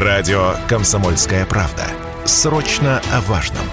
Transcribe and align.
Радио 0.00 0.54
«Комсомольская 0.68 1.44
правда». 1.44 1.82
Срочно 2.24 3.02
о 3.12 3.20
важном. 3.22 3.64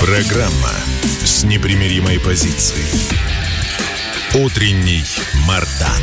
Программа 0.00 0.72
с 1.22 1.44
непримиримой 1.44 2.18
позицией. 2.18 2.80
Утренний 4.42 5.02
Мардан. 5.46 6.02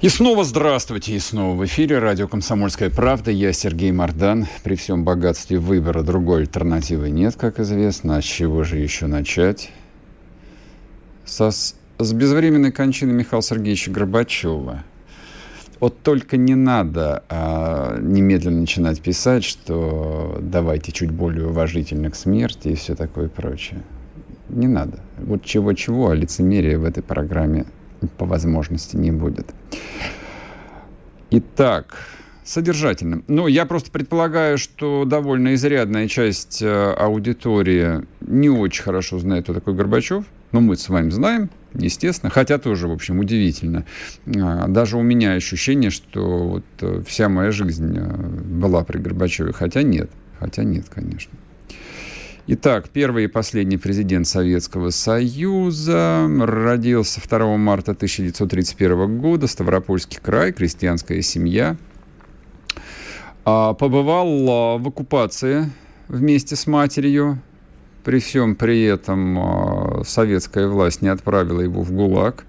И 0.00 0.08
снова 0.08 0.42
здравствуйте, 0.42 1.16
и 1.16 1.18
снова 1.18 1.54
в 1.54 1.66
эфире 1.66 1.98
радио 1.98 2.28
«Комсомольская 2.28 2.88
правда». 2.88 3.30
Я 3.30 3.52
Сергей 3.52 3.92
Мордан. 3.92 4.46
При 4.64 4.74
всем 4.76 5.04
богатстве 5.04 5.58
выбора 5.58 6.00
другой 6.00 6.40
альтернативы 6.40 7.10
нет, 7.10 7.36
как 7.36 7.60
известно. 7.60 8.16
А 8.16 8.22
с 8.22 8.24
чего 8.24 8.64
же 8.64 8.78
еще 8.78 9.06
начать? 9.06 9.70
Со, 11.36 11.50
с 11.50 12.12
безвременной 12.14 12.72
кончины 12.72 13.12
Михаила 13.12 13.42
Сергеевича 13.42 13.90
Горбачева. 13.90 14.84
Вот 15.80 16.00
только 16.00 16.38
не 16.38 16.54
надо 16.54 17.24
а, 17.28 17.98
немедленно 18.00 18.60
начинать 18.60 19.02
писать, 19.02 19.44
что 19.44 20.38
давайте 20.40 20.92
чуть 20.92 21.10
более 21.10 21.48
уважительно 21.48 22.10
к 22.10 22.16
смерти 22.16 22.68
и 22.68 22.74
все 22.74 22.94
такое 22.94 23.28
прочее. 23.28 23.82
Не 24.48 24.66
надо. 24.66 25.00
Вот 25.18 25.44
чего-чего, 25.44 26.08
а 26.08 26.14
лицемерия 26.14 26.78
в 26.78 26.84
этой 26.84 27.02
программе 27.02 27.66
по 28.16 28.24
возможности 28.24 28.96
не 28.96 29.10
будет. 29.10 29.54
Итак, 31.30 31.98
содержательным. 32.44 33.24
Ну, 33.28 33.46
я 33.46 33.66
просто 33.66 33.90
предполагаю, 33.90 34.56
что 34.56 35.04
довольно 35.04 35.52
изрядная 35.52 36.08
часть 36.08 36.62
э, 36.62 36.94
аудитории 36.94 38.06
не 38.22 38.48
очень 38.48 38.82
хорошо 38.82 39.18
знает, 39.18 39.44
кто 39.44 39.52
такой 39.52 39.74
Горбачев. 39.74 40.24
Но 40.56 40.62
мы 40.62 40.78
с 40.78 40.88
вами 40.88 41.10
знаем, 41.10 41.50
естественно. 41.74 42.30
Хотя 42.30 42.56
тоже, 42.56 42.88
в 42.88 42.92
общем, 42.92 43.18
удивительно. 43.18 43.84
А, 44.38 44.66
даже 44.68 44.96
у 44.96 45.02
меня 45.02 45.32
ощущение, 45.34 45.90
что 45.90 46.48
вот 46.48 46.64
э, 46.80 47.02
вся 47.06 47.28
моя 47.28 47.50
жизнь 47.50 47.94
э, 47.94 48.02
была 48.06 48.82
при 48.82 48.96
Горбачеве. 48.96 49.52
Хотя 49.52 49.82
нет. 49.82 50.08
Хотя 50.38 50.64
нет, 50.64 50.86
конечно. 50.88 51.34
Итак, 52.46 52.88
первый 52.88 53.24
и 53.24 53.26
последний 53.26 53.76
президент 53.76 54.26
Советского 54.26 54.88
Союза 54.88 56.26
родился 56.26 57.20
2 57.20 57.56
марта 57.58 57.92
1931 57.92 59.18
года, 59.18 59.46
Ставропольский 59.46 60.20
край, 60.22 60.52
крестьянская 60.52 61.20
семья. 61.20 61.76
А, 63.44 63.74
побывал 63.74 64.28
а, 64.48 64.78
в 64.78 64.88
оккупации 64.88 65.70
вместе 66.08 66.56
с 66.56 66.66
матерью. 66.66 67.42
При 68.04 68.20
всем 68.20 68.54
при 68.54 68.84
этом 68.84 69.36
советская 70.08 70.68
власть 70.68 71.02
не 71.02 71.08
отправила 71.08 71.60
его 71.60 71.82
в 71.82 71.92
ГУЛАГ 71.92 72.44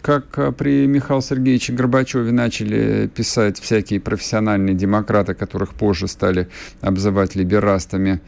как 0.00 0.56
при 0.56 0.86
Михаиле 0.86 1.20
Сергеевиче 1.20 1.72
Горбачеве 1.72 2.30
начали 2.32 3.10
писать 3.14 3.58
всякие 3.58 4.00
профессиональные 4.00 4.74
демократы, 4.74 5.34
которых 5.34 5.74
позже 5.74 6.06
стали 6.06 6.48
обзывать 6.80 7.34
либерастами 7.34 8.20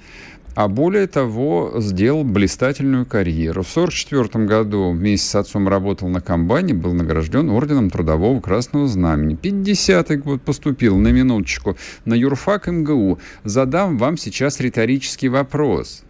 а 0.55 0.69
более 0.69 1.07
того, 1.07 1.75
сделал 1.79 2.25
блистательную 2.25 3.07
карьеру. 3.07 3.63
В 3.63 3.71
1944 3.71 4.45
году 4.47 4.91
вместе 4.91 5.29
с 5.29 5.35
отцом 5.35 5.69
работал 5.69 6.09
на 6.09 6.21
комбайне, 6.21 6.75
был 6.75 6.93
награжден 6.93 7.51
орденом 7.51 7.91
Трудового 7.91 8.41
Красного 8.41 8.89
Знамени. 8.89 9.37
50-й 9.37 10.17
год 10.17 10.43
поступил, 10.43 10.97
на 10.97 11.09
минуточку, 11.09 11.77
на 12.05 12.15
юрфак 12.15 12.67
МГУ. 12.67 13.19
Задам 13.45 13.97
вам 13.97 14.17
сейчас 14.17 14.61
риторический 14.61 15.29
вопрос. 15.29 16.03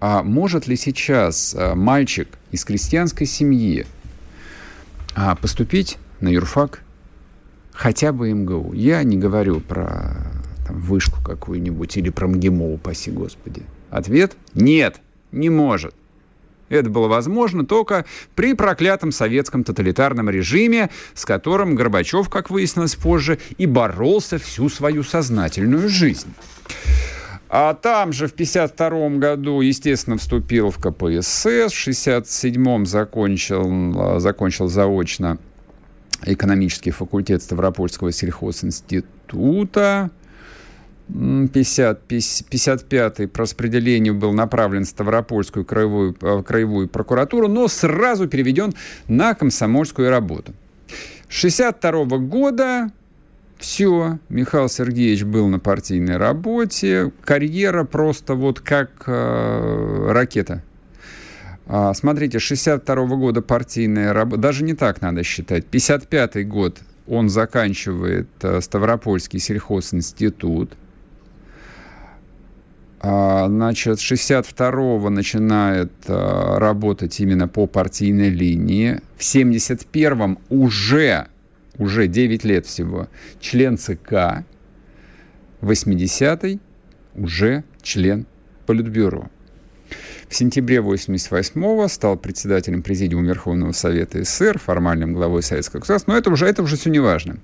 А 0.00 0.22
может 0.22 0.66
ли 0.66 0.76
сейчас 0.76 1.54
а, 1.56 1.74
мальчик 1.74 2.28
из 2.52 2.64
крестьянской 2.64 3.26
семьи 3.26 3.86
а, 5.14 5.34
поступить 5.34 5.98
на 6.20 6.28
юрфак 6.28 6.82
хотя 7.72 8.12
бы 8.12 8.32
МГУ? 8.32 8.74
Я 8.74 9.02
не 9.02 9.16
говорю 9.16 9.60
про 9.60 10.16
там, 10.66 10.80
вышку 10.80 11.22
какую-нибудь 11.22 11.96
или 11.96 12.10
про 12.10 12.28
МГИМО, 12.28 12.74
упаси 12.74 13.10
Господи? 13.10 13.62
Ответ– 13.90 14.36
нет, 14.54 15.00
не 15.32 15.50
может. 15.50 15.94
Это 16.68 16.90
было 16.90 17.08
возможно 17.08 17.64
только 17.64 18.04
при 18.34 18.52
проклятом 18.52 19.10
советском 19.10 19.64
тоталитарном 19.64 20.28
режиме, 20.28 20.90
с 21.14 21.24
которым 21.24 21.74
Горбачев, 21.74 22.28
как 22.28 22.50
выяснилось 22.50 22.94
позже, 22.94 23.38
и 23.56 23.66
боролся 23.66 24.38
всю 24.38 24.68
свою 24.68 25.02
сознательную 25.02 25.88
жизнь. 25.88 26.28
А 27.50 27.74
там 27.74 28.12
же 28.12 28.26
в 28.26 28.32
1952 28.32 29.18
году, 29.18 29.60
естественно, 29.62 30.18
вступил 30.18 30.70
в 30.70 30.76
КПСС, 30.76 31.44
в 31.44 31.46
1967 31.46 32.84
закончил, 32.84 34.20
закончил 34.20 34.68
заочно 34.68 35.38
экономический 36.24 36.90
факультет 36.90 37.42
Ставропольского 37.42 38.12
сельхозинститута. 38.12 40.10
50, 41.08 42.02
55 42.06 43.32
по 43.32 43.40
распределению 43.40 44.14
был 44.14 44.34
направлен 44.34 44.84
в 44.84 44.88
Ставропольскую 44.88 45.64
краевую, 45.64 46.14
э, 46.20 46.42
краевую 46.42 46.88
прокуратуру, 46.88 47.48
но 47.48 47.66
сразу 47.68 48.28
переведен 48.28 48.74
на 49.06 49.32
комсомольскую 49.34 50.10
работу. 50.10 50.52
62 51.28 52.18
года 52.18 52.90
все, 53.58 54.18
Михаил 54.28 54.68
Сергеевич 54.68 55.24
был 55.24 55.48
на 55.48 55.58
партийной 55.58 56.16
работе, 56.16 57.12
карьера 57.24 57.84
просто 57.84 58.34
вот 58.34 58.60
как 58.60 58.90
э, 59.06 60.06
ракета. 60.10 60.62
А, 61.66 61.92
смотрите, 61.92 62.38
62 62.38 62.94
года 63.16 63.42
партийная 63.42 64.12
работа, 64.12 64.40
даже 64.40 64.64
не 64.64 64.74
так 64.74 65.02
надо 65.02 65.22
считать, 65.24 65.66
55 65.66 66.48
год 66.48 66.78
он 67.08 67.28
заканчивает 67.28 68.28
э, 68.42 68.60
Ставропольский 68.60 69.40
сельхозинститут, 69.40 70.76
а, 73.00 73.46
значит, 73.48 73.98
62-го 73.98 75.08
начинает 75.10 75.92
а, 76.06 76.58
работать 76.58 77.20
именно 77.20 77.48
по 77.48 77.66
партийной 77.66 78.30
линии. 78.30 79.00
В 79.16 79.22
71-м 79.22 80.38
уже, 80.48 81.28
уже 81.78 82.08
9 82.08 82.44
лет 82.44 82.66
всего, 82.66 83.08
член 83.40 83.78
ЦК. 83.78 84.44
80-й 85.60 86.60
уже 87.14 87.64
член 87.82 88.26
Политбюро. 88.66 89.30
В 90.28 90.34
сентябре 90.34 90.80
1988 90.80 91.88
стал 91.88 92.16
председателем 92.18 92.82
Президиума 92.82 93.26
Верховного 93.26 93.72
Совета 93.72 94.22
СССР, 94.22 94.58
формальным 94.58 95.14
главой 95.14 95.42
Советского 95.42 95.80
государства, 95.80 96.12
но 96.12 96.18
это 96.18 96.30
уже, 96.30 96.46
это 96.46 96.62
уже 96.62 96.76
все 96.76 96.90
не 96.90 96.98
важно. 96.98 97.38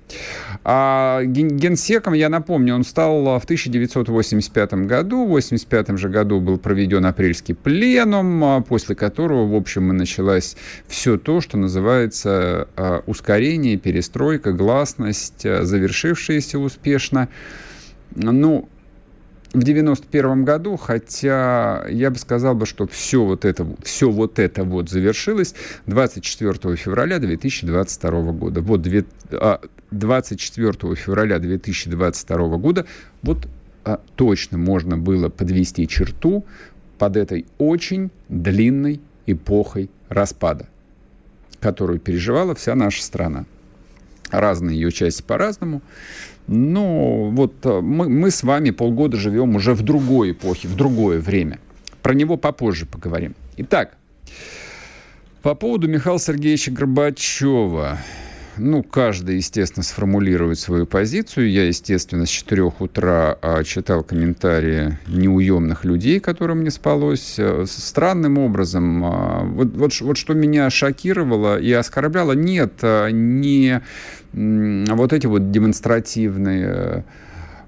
А 0.63 1.23
генсеком, 1.23 2.13
я 2.13 2.29
напомню, 2.29 2.75
он 2.75 2.83
стал 2.83 3.39
в 3.39 3.43
1985 3.43 4.73
году. 4.85 5.25
В 5.25 5.35
1985 5.35 5.97
же 5.97 6.09
году 6.09 6.39
был 6.39 6.59
проведен 6.59 7.07
апрельский 7.07 7.55
пленум, 7.55 8.43
а 8.43 8.61
после 8.61 8.95
которого, 8.95 9.47
в 9.47 9.55
общем, 9.55 9.89
и 9.89 9.95
началось 9.95 10.55
все 10.87 11.17
то, 11.17 11.41
что 11.41 11.57
называется 11.57 12.67
а, 12.75 13.01
ускорение, 13.07 13.77
перестройка, 13.77 14.51
гласность, 14.51 15.43
а, 15.43 15.63
завершившаяся 15.63 16.59
успешно. 16.59 17.29
Ну, 18.15 18.69
в 19.55 19.63
91 19.63 20.43
году, 20.43 20.75
хотя 20.75 21.85
я 21.89 22.11
бы 22.11 22.17
сказал 22.17 22.55
бы, 22.55 22.65
что 22.65 22.87
все 22.87 23.23
вот 23.23 23.45
это, 23.45 23.65
все 23.83 24.11
вот 24.11 24.37
это 24.37 24.63
вот 24.63 24.89
завершилось 24.89 25.55
24 25.87 26.75
февраля 26.75 27.19
2022 27.19 28.21
года. 28.33 28.61
Вот 28.61 28.81
24 29.91 30.69
а, 30.69 30.95
февраля 30.95 31.39
2022 31.39 32.57
года 32.57 32.85
вот 33.21 33.47
а, 33.85 34.01
точно 34.15 34.57
можно 34.57 34.97
было 34.97 35.29
подвести 35.29 35.87
черту 35.87 36.45
под 36.97 37.17
этой 37.17 37.45
очень 37.57 38.11
длинной 38.27 38.99
эпохой 39.25 39.89
распада, 40.09 40.67
которую 41.61 41.99
переживала 41.99 42.55
вся 42.55 42.75
наша 42.75 43.01
страна. 43.01 43.45
Разные 44.31 44.75
ее 44.75 44.91
части 44.91 45.21
по-разному. 45.21 45.81
Ну, 46.47 47.31
вот 47.33 47.53
э, 47.65 47.81
мы, 47.81 48.07
мы 48.07 48.29
с 48.29 48.43
вами 48.43 48.69
полгода 48.69 49.17
живем 49.17 49.55
уже 49.55 49.73
в 49.73 49.81
другой 49.81 50.31
эпохе, 50.31 50.67
в 50.67 50.75
другое 50.75 51.19
время. 51.19 51.59
Про 52.01 52.13
него 52.13 52.37
попозже 52.37 52.85
поговорим. 52.85 53.35
Итак, 53.57 53.97
по 55.41 55.55
поводу 55.55 55.87
Михаила 55.87 56.19
Сергеевича 56.19 56.71
Горбачева. 56.71 57.99
Ну, 58.57 58.83
каждый, 58.83 59.37
естественно, 59.37 59.83
сформулирует 59.83 60.59
свою 60.59 60.85
позицию. 60.85 61.51
Я, 61.51 61.65
естественно, 61.65 62.25
с 62.25 62.29
4 62.29 62.63
утра 62.79 63.37
а, 63.41 63.63
читал 63.63 64.03
комментарии 64.03 64.97
неуемных 65.07 65.83
людей, 65.83 66.19
которым 66.19 66.63
не 66.63 66.69
спалось. 66.69 67.35
Э, 67.37 67.65
странным 67.67 68.37
образом, 68.37 69.03
а, 69.03 69.43
вот, 69.43 69.75
вот, 69.75 69.99
вот 69.99 70.17
что 70.17 70.33
меня 70.33 70.69
шокировало 70.69 71.59
и 71.59 71.71
оскорбляло, 71.73 72.31
нет, 72.31 72.73
а, 72.81 73.09
не 73.09 73.81
вот 74.35 75.13
эти 75.13 75.27
вот 75.27 75.51
демонстративные 75.51 77.05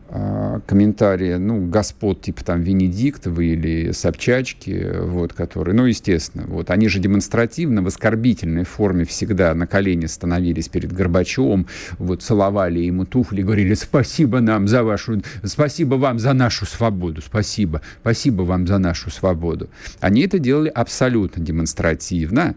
а, 0.09 0.61
комментарии, 0.65 1.35
ну, 1.35 1.65
господ 1.65 2.21
типа 2.21 2.43
там 2.43 2.61
Венедиктовы 2.61 3.47
или 3.47 3.91
Собчачки, 3.91 4.89
вот, 5.01 5.33
которые, 5.33 5.75
ну, 5.75 5.85
естественно, 5.85 6.45
вот, 6.47 6.69
они 6.71 6.87
же 6.87 6.99
демонстративно 6.99 7.81
в 7.81 7.87
оскорбительной 7.87 8.63
форме 8.63 9.03
всегда 9.03 9.53
на 9.53 9.67
колени 9.67 10.05
становились 10.05 10.69
перед 10.69 10.93
Горбачевым, 10.93 11.67
вот, 11.99 12.23
целовали 12.23 12.79
ему 12.79 13.05
туфли, 13.05 13.41
говорили 13.41 13.73
спасибо 13.73 14.39
нам 14.39 14.69
за 14.69 14.83
вашу, 14.83 15.21
спасибо 15.43 15.95
вам 15.95 16.19
за 16.19 16.31
нашу 16.31 16.65
свободу, 16.65 17.21
спасибо, 17.21 17.81
спасибо 17.99 18.43
вам 18.43 18.65
за 18.65 18.77
нашу 18.77 19.09
свободу. 19.09 19.69
Они 19.99 20.21
это 20.21 20.39
делали 20.39 20.69
абсолютно 20.69 21.43
демонстративно, 21.43 22.55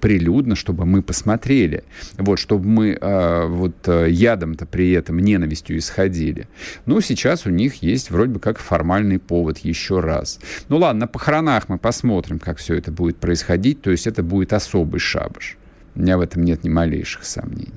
прилюдно, 0.00 0.54
чтобы 0.56 0.86
мы 0.86 1.02
посмотрели, 1.02 1.84
вот, 2.18 2.38
чтобы 2.38 2.66
мы 2.66 2.98
э, 3.00 3.46
вот 3.46 3.88
ядом-то 3.88 4.66
при 4.66 4.92
этом 4.92 5.18
ненавистью 5.18 5.78
исходили. 5.78 6.48
Ну, 6.86 7.00
сейчас 7.00 7.46
у 7.46 7.50
них 7.50 7.82
есть 7.82 8.10
вроде 8.10 8.32
бы 8.32 8.40
как 8.40 8.58
формальный 8.58 9.18
повод 9.18 9.58
еще 9.58 10.00
раз. 10.00 10.38
Ну 10.68 10.78
ладно, 10.78 11.00
на 11.00 11.06
похоронах 11.06 11.68
мы 11.68 11.78
посмотрим, 11.78 12.38
как 12.38 12.58
все 12.58 12.74
это 12.74 12.90
будет 12.92 13.16
происходить, 13.16 13.82
то 13.82 13.90
есть 13.90 14.06
это 14.06 14.22
будет 14.22 14.52
особый 14.52 15.00
шабаш. 15.00 15.56
У 15.94 16.00
меня 16.00 16.18
в 16.18 16.20
этом 16.20 16.44
нет 16.44 16.64
ни 16.64 16.68
малейших 16.68 17.24
сомнений. 17.24 17.72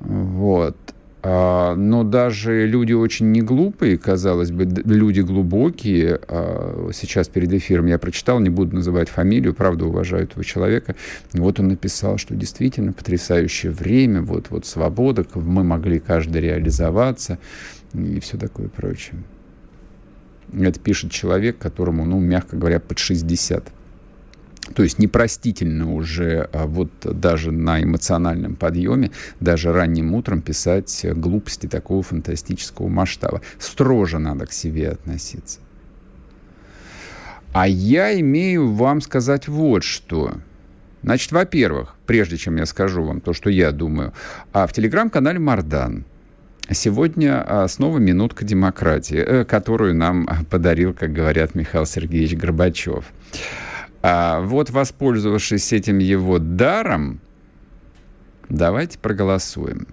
Вот. 0.00 0.76
А, 1.22 1.64
но 1.76 2.02
даже 2.02 2.66
люди 2.66 2.92
очень 2.92 3.30
не 3.30 3.42
глупые, 3.42 3.98
казалось 3.98 4.50
бы, 4.50 4.64
люди 4.64 5.20
глубокие. 5.20 6.20
А, 6.28 6.90
сейчас 6.92 7.28
перед 7.28 7.52
эфиром 7.52 7.86
я 7.86 7.98
прочитал, 7.98 8.40
не 8.40 8.50
буду 8.50 8.74
называть 8.76 9.08
фамилию, 9.08 9.54
правда 9.54 9.86
уважаю 9.86 10.24
этого 10.24 10.44
человека. 10.44 10.96
Вот 11.32 11.60
он 11.60 11.68
написал, 11.68 12.18
что 12.18 12.34
действительно 12.34 12.92
потрясающее 12.92 13.70
время, 13.70 14.22
вот, 14.22 14.50
вот 14.50 14.66
свобода, 14.66 15.26
мы 15.34 15.62
могли 15.62 15.98
каждый 15.98 16.40
реализоваться 16.40 17.38
и 17.94 18.20
все 18.20 18.36
такое 18.36 18.68
прочее. 18.68 19.22
Это 20.52 20.78
пишет 20.80 21.10
человек, 21.10 21.58
которому, 21.58 22.04
ну, 22.04 22.20
мягко 22.20 22.56
говоря, 22.56 22.80
под 22.80 22.98
60. 22.98 23.72
То 24.74 24.82
есть 24.82 24.98
непростительно 24.98 25.94
уже 25.94 26.48
а 26.52 26.66
вот 26.66 26.90
даже 27.02 27.52
на 27.52 27.82
эмоциональном 27.82 28.56
подъеме, 28.56 29.10
даже 29.40 29.72
ранним 29.72 30.14
утром 30.14 30.42
писать 30.42 31.06
глупости 31.14 31.66
такого 31.66 32.02
фантастического 32.02 32.88
масштаба. 32.88 33.42
Строже 33.58 34.18
надо 34.18 34.46
к 34.46 34.52
себе 34.52 34.90
относиться. 34.90 35.60
А 37.52 37.66
я 37.68 38.18
имею 38.20 38.72
вам 38.72 39.00
сказать 39.00 39.48
вот 39.48 39.82
что. 39.82 40.34
Значит, 41.02 41.32
во-первых, 41.32 41.94
прежде 42.06 42.36
чем 42.36 42.56
я 42.56 42.66
скажу 42.66 43.04
вам 43.04 43.20
то, 43.20 43.32
что 43.32 43.48
я 43.48 43.70
думаю, 43.70 44.12
а 44.52 44.66
в 44.66 44.72
телеграм-канале 44.72 45.38
Мардан 45.38 46.04
Сегодня 46.68 47.44
а, 47.46 47.68
снова 47.68 47.98
минутка 47.98 48.44
демократии, 48.44 49.18
э, 49.18 49.44
которую 49.44 49.94
нам 49.94 50.26
подарил, 50.50 50.92
как 50.94 51.12
говорят, 51.12 51.54
Михаил 51.54 51.86
Сергеевич 51.86 52.34
Горбачев. 52.34 53.04
А 54.08 54.40
вот 54.40 54.70
воспользовавшись 54.70 55.72
этим 55.72 55.98
его 55.98 56.38
даром, 56.38 57.18
давайте 58.48 59.00
проголосуем. 59.00 59.88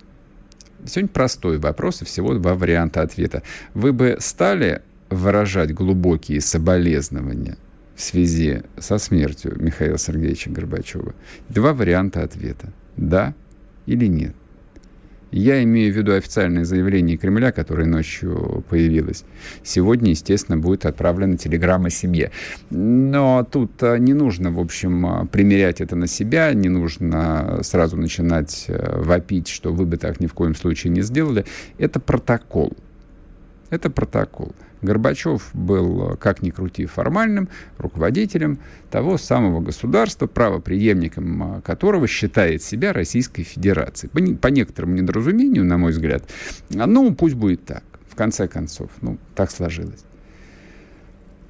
Сегодня 0.86 1.10
простой 1.10 1.58
вопрос 1.58 2.04
и 2.04 2.06
всего 2.06 2.36
два 2.36 2.54
варианта 2.54 3.02
ответа. 3.02 3.42
Вы 3.74 3.92
бы 3.92 4.18
стали 4.20 4.84
выражать 5.10 5.74
глубокие 5.74 6.42
соболезнования 6.42 7.58
в 7.96 8.04
связи 8.04 8.62
со 8.78 9.00
смертью 9.00 9.56
Михаила 9.60 9.98
Сергеевича 9.98 10.52
Горбачева? 10.52 11.16
Два 11.50 11.74
варианта 11.74 12.22
ответа. 12.22 12.72
Да 12.96 13.34
или 13.88 14.06
нет. 14.06 14.36
Я 15.34 15.64
имею 15.64 15.92
в 15.92 15.98
виду 15.98 16.14
официальное 16.14 16.64
заявление 16.64 17.18
Кремля, 17.18 17.52
которое 17.52 17.88
ночью 17.88 18.64
появилось. 18.70 19.26
Сегодня, 19.64 20.12
естественно, 20.12 20.60
будет 20.60 20.86
отправлена 20.86 21.38
телеграмма 21.38 21.90
семье. 21.90 22.30
Но 22.70 23.46
тут 23.50 23.82
а, 23.82 23.98
не 23.98 24.14
нужно, 24.14 24.52
в 24.52 24.60
общем, 24.60 25.06
а, 25.08 25.26
примерять 25.26 25.82
это 25.82 25.96
на 25.96 26.06
себя, 26.06 26.54
не 26.54 26.70
нужно 26.70 27.60
сразу 27.64 27.98
начинать 27.98 28.66
э, 28.68 29.02
вопить, 29.02 29.48
что 29.48 29.74
вы 29.74 29.88
бы 29.88 29.98
так 29.98 30.20
ни 30.20 30.28
в 30.28 30.34
коем 30.36 30.54
случае 30.54 30.94
не 30.94 31.02
сделали. 31.02 31.46
Это 31.80 32.00
протокол. 32.00 32.78
Это 33.74 33.90
протокол. 33.90 34.54
Горбачев 34.84 35.50
был, 35.54 36.16
как 36.18 36.44
ни 36.44 36.52
крути, 36.52 36.86
формальным 36.86 37.50
руководителем 37.80 38.60
того 38.92 39.18
самого 39.18 39.62
государства, 39.62 40.28
правоприемником 40.28 41.64
которого 41.64 42.08
считает 42.08 42.62
себя 42.62 42.94
Российской 42.94 43.42
Федерацией. 43.42 44.12
По, 44.12 44.38
по 44.40 44.48
некоторому 44.50 44.94
недоразумению, 44.94 45.66
на 45.66 45.80
мой 45.80 45.92
взгляд, 45.92 46.30
ну, 46.70 47.16
пусть 47.16 47.34
будет 47.34 47.66
так, 47.66 47.84
в 48.12 48.16
конце 48.16 48.48
концов. 48.48 48.92
Ну, 49.02 49.18
так 49.34 49.50
сложилось. 49.50 50.06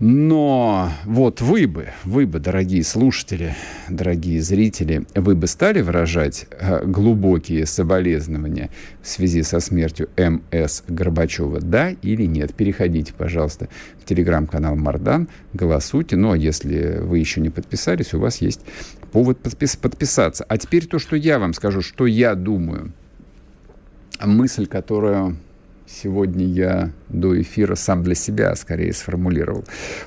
Но 0.06 0.92
вот 1.06 1.40
вы 1.40 1.66
бы, 1.66 1.88
вы 2.04 2.28
бы, 2.28 2.40
дорогие 2.40 2.84
слушатели, 2.84 3.56
дорогие 3.88 4.42
зрители, 4.42 5.06
вы 5.16 5.34
бы 5.34 5.48
стали 5.48 5.80
выражать 5.80 6.46
э, 6.52 6.86
глубокие 6.86 7.66
соболезнования 7.66 8.70
в 9.02 9.08
связи 9.08 9.44
со 9.44 9.62
смертью 9.62 10.10
М.С. 10.18 10.84
Горбачева, 10.90 11.62
да 11.62 11.92
или 12.02 12.26
нет? 12.26 12.54
Переходите, 12.54 13.14
пожалуйста, 13.18 13.70
в 14.02 14.04
телеграм-канал 14.04 14.76
Мардан, 14.76 15.30
голосуйте. 15.54 16.18
Ну, 16.18 16.34
а 16.34 16.38
если 16.38 16.98
вы 17.00 17.20
еще 17.20 17.40
не 17.40 17.50
подписались, 17.50 18.14
у 18.14 18.20
вас 18.20 18.42
есть 18.42 18.60
повод 19.14 19.40
подпис 19.40 19.78
подписаться. 19.78 20.44
А 20.50 20.58
теперь 20.58 20.86
то, 20.86 21.00
что 21.00 21.16
я 21.16 21.40
вам 21.40 21.54
скажу, 21.54 21.82
что 21.82 22.06
я 22.08 22.36
думаю. 22.36 22.92
Мысль, 24.22 24.66
которую 24.66 25.38
сегодня 25.88 26.46
я 26.46 26.92
до 27.10 27.40
эфира 27.42 27.76
сам 27.76 28.04
для 28.04 28.16
себя 28.16 28.56
скорее 28.56 28.94
сформулировал 28.94 29.64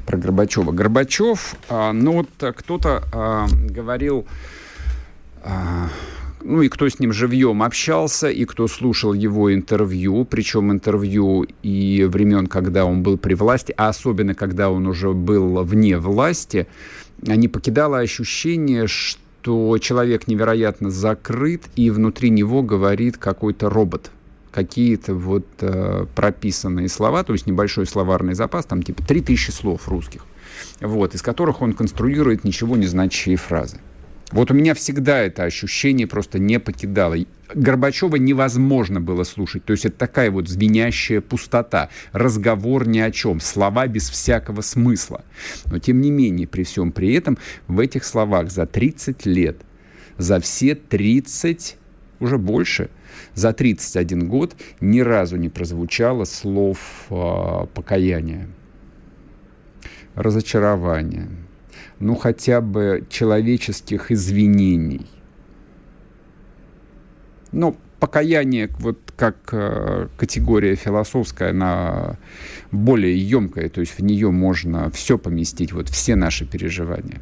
про 0.06 0.16
Горбачева. 0.16 0.72
Горбачев, 0.72 1.56
а, 1.68 1.92
ну 1.92 2.12
вот 2.12 2.28
кто-то 2.56 3.02
а, 3.12 3.46
говорил, 3.70 4.26
а, 5.42 5.88
ну 6.42 6.62
и 6.62 6.68
кто 6.68 6.88
с 6.88 6.98
ним 6.98 7.12
живьем 7.12 7.62
общался, 7.62 8.28
и 8.28 8.44
кто 8.44 8.68
слушал 8.68 9.12
его 9.12 9.52
интервью, 9.52 10.24
причем 10.24 10.72
интервью 10.72 11.46
и 11.62 12.04
времен, 12.08 12.46
когда 12.46 12.84
он 12.84 13.02
был 13.02 13.18
при 13.18 13.34
власти, 13.34 13.74
а 13.76 13.88
особенно 13.88 14.34
когда 14.34 14.70
он 14.70 14.86
уже 14.86 15.12
был 15.12 15.62
вне 15.64 15.98
власти, 15.98 16.66
не 17.22 17.48
покидало 17.48 17.98
ощущение, 17.98 18.86
что 18.86 19.78
человек 19.78 20.28
невероятно 20.28 20.90
закрыт, 20.90 21.62
и 21.76 21.90
внутри 21.90 22.30
него 22.30 22.62
говорит 22.62 23.16
какой-то 23.16 23.70
робот– 23.70 24.10
какие-то 24.56 25.14
вот 25.14 25.46
э, 25.60 26.06
прописанные 26.14 26.88
слова, 26.88 27.24
то 27.24 27.34
есть 27.34 27.46
небольшой 27.46 27.86
словарный 27.86 28.32
запас, 28.32 28.64
там 28.64 28.82
типа 28.82 29.02
3000 29.02 29.50
слов 29.50 29.86
русских, 29.86 30.24
вот, 30.80 31.14
из 31.14 31.20
которых 31.20 31.60
он 31.60 31.74
конструирует 31.74 32.42
ничего 32.42 32.74
не 32.74 32.86
значащие 32.86 33.36
фразы. 33.36 33.80
Вот 34.32 34.50
у 34.50 34.54
меня 34.54 34.72
всегда 34.72 35.18
это 35.18 35.44
ощущение 35.44 36.06
просто 36.06 36.38
не 36.38 36.58
покидало. 36.58 37.16
Горбачева 37.54 38.16
невозможно 38.16 38.98
было 38.98 39.24
слушать. 39.24 39.66
То 39.66 39.72
есть 39.72 39.84
это 39.84 39.98
такая 39.98 40.30
вот 40.30 40.48
звенящая 40.48 41.20
пустота. 41.20 41.90
Разговор 42.12 42.88
ни 42.88 42.98
о 42.98 43.10
чем. 43.10 43.40
Слова 43.40 43.86
без 43.86 44.08
всякого 44.08 44.62
смысла. 44.62 45.22
Но 45.66 45.78
тем 45.78 46.00
не 46.00 46.10
менее, 46.10 46.48
при 46.48 46.64
всем 46.64 46.92
при 46.92 47.12
этом, 47.12 47.36
в 47.68 47.78
этих 47.78 48.04
словах 48.04 48.50
за 48.50 48.64
30 48.64 49.26
лет, 49.26 49.58
за 50.16 50.40
все 50.40 50.74
30, 50.74 51.76
уже 52.20 52.38
больше, 52.38 52.90
за 53.34 53.52
31 53.52 54.28
год 54.28 54.56
ни 54.80 55.00
разу 55.00 55.36
не 55.36 55.48
прозвучало 55.48 56.24
слов 56.24 57.06
э, 57.10 57.66
покаяния, 57.74 58.48
разочарования, 60.14 61.28
ну 61.98 62.14
хотя 62.14 62.60
бы 62.60 63.04
человеческих 63.08 64.10
извинений. 64.10 65.06
Ну, 67.52 67.76
покаяние, 68.00 68.68
вот 68.78 68.98
как 69.16 69.36
э, 69.52 70.08
категория 70.18 70.74
философская, 70.74 71.50
она 71.50 72.18
более 72.70 73.16
емкая, 73.16 73.68
то 73.68 73.80
есть 73.80 73.98
в 73.98 74.02
нее 74.02 74.30
можно 74.30 74.90
все 74.90 75.16
поместить, 75.16 75.72
вот 75.72 75.88
все 75.88 76.16
наши 76.16 76.44
переживания. 76.44 77.20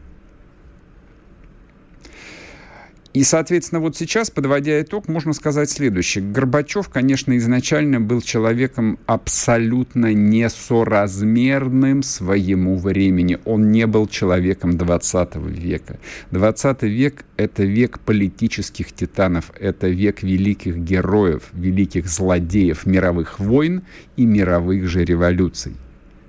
И, 3.14 3.22
соответственно, 3.22 3.80
вот 3.80 3.96
сейчас, 3.96 4.28
подводя 4.28 4.82
итог, 4.82 5.06
можно 5.06 5.32
сказать 5.34 5.70
следующее. 5.70 6.24
Горбачев, 6.24 6.88
конечно, 6.88 7.36
изначально 7.36 8.00
был 8.00 8.20
человеком 8.20 8.98
абсолютно 9.06 10.12
несоразмерным 10.12 12.02
своему 12.02 12.76
времени. 12.76 13.38
Он 13.44 13.70
не 13.70 13.86
был 13.86 14.08
человеком 14.08 14.76
20 14.76 15.36
века. 15.36 16.00
20 16.32 16.82
век— 16.82 17.24
это 17.36 17.62
век 17.62 18.00
политических 18.00 18.92
титанов, 18.92 19.52
это 19.60 19.86
век 19.86 20.24
великих 20.24 20.76
героев, 20.78 21.42
великих 21.52 22.08
злодеев 22.08 22.84
мировых 22.84 23.38
войн 23.38 23.84
и 24.16 24.26
мировых 24.26 24.88
же 24.88 25.04
революций 25.04 25.76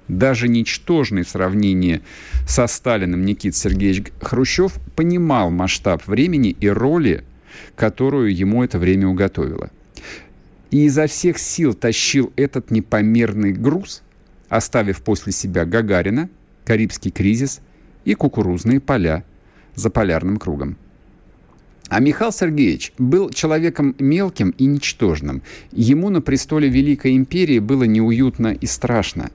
даже 0.08 0.48
ничтожный 0.48 1.24
в 1.24 1.30
сравнении 1.30 2.02
со 2.48 2.68
Сталиным 2.68 3.26
Никита 3.26 3.58
Сергеевич 3.58 4.12
Хрущев 4.22 4.74
понимал 4.96 5.50
масштаб 5.52 6.06
времени 6.08 6.56
и 6.60 6.68
роли, 6.68 7.24
которую 7.76 8.36
ему 8.36 8.64
это 8.64 8.78
время 8.80 9.08
уготовило. 9.08 9.70
и 10.72 10.86
изо 10.86 11.08
всех 11.08 11.38
сил 11.38 11.74
тащил 11.74 12.34
этот 12.36 12.70
непомерный 12.72 13.54
груз, 13.54 14.02
оставив 14.50 15.02
после 15.02 15.32
себя 15.32 15.66
Гагарина, 15.66 16.30
Карибский 16.66 17.12
кризис 17.12 17.62
и 18.04 18.14
кукурузные 18.14 18.80
поля 18.80 19.24
за 19.76 19.90
полярным 19.90 20.38
кругом. 20.38 20.78
А 21.88 22.00
Михаил 22.00 22.32
Сергеевич 22.32 22.92
был 22.98 23.30
человеком 23.30 23.96
мелким 24.00 24.50
и 24.58 24.66
ничтожным. 24.66 25.44
Ему 25.72 26.10
на 26.10 26.20
престоле 26.22 26.68
Великой 26.68 27.16
Империи 27.16 27.60
было 27.60 27.84
неуютно 27.84 28.48
и 28.48 28.66
страшно. 28.66 29.30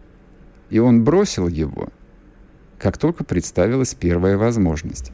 И 0.71 0.79
он 0.79 1.05
бросил 1.05 1.49
его, 1.49 1.89
как 2.79 2.97
только 2.97 3.25
представилась 3.25 3.95
первая 3.95 4.37
возможность. 4.37 5.13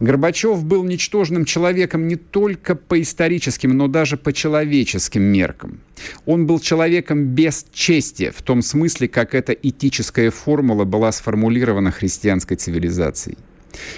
Горбачев 0.00 0.64
был 0.64 0.82
ничтожным 0.84 1.44
человеком 1.44 2.08
не 2.08 2.16
только 2.16 2.74
по 2.74 3.00
историческим, 3.02 3.76
но 3.76 3.86
даже 3.86 4.16
по 4.16 4.32
человеческим 4.32 5.22
меркам. 5.22 5.80
Он 6.24 6.46
был 6.46 6.58
человеком 6.58 7.26
без 7.26 7.66
чести, 7.70 8.30
в 8.30 8.40
том 8.40 8.62
смысле, 8.62 9.08
как 9.08 9.34
эта 9.34 9.52
этическая 9.52 10.30
формула 10.30 10.84
была 10.84 11.12
сформулирована 11.12 11.90
христианской 11.90 12.56
цивилизацией. 12.56 13.36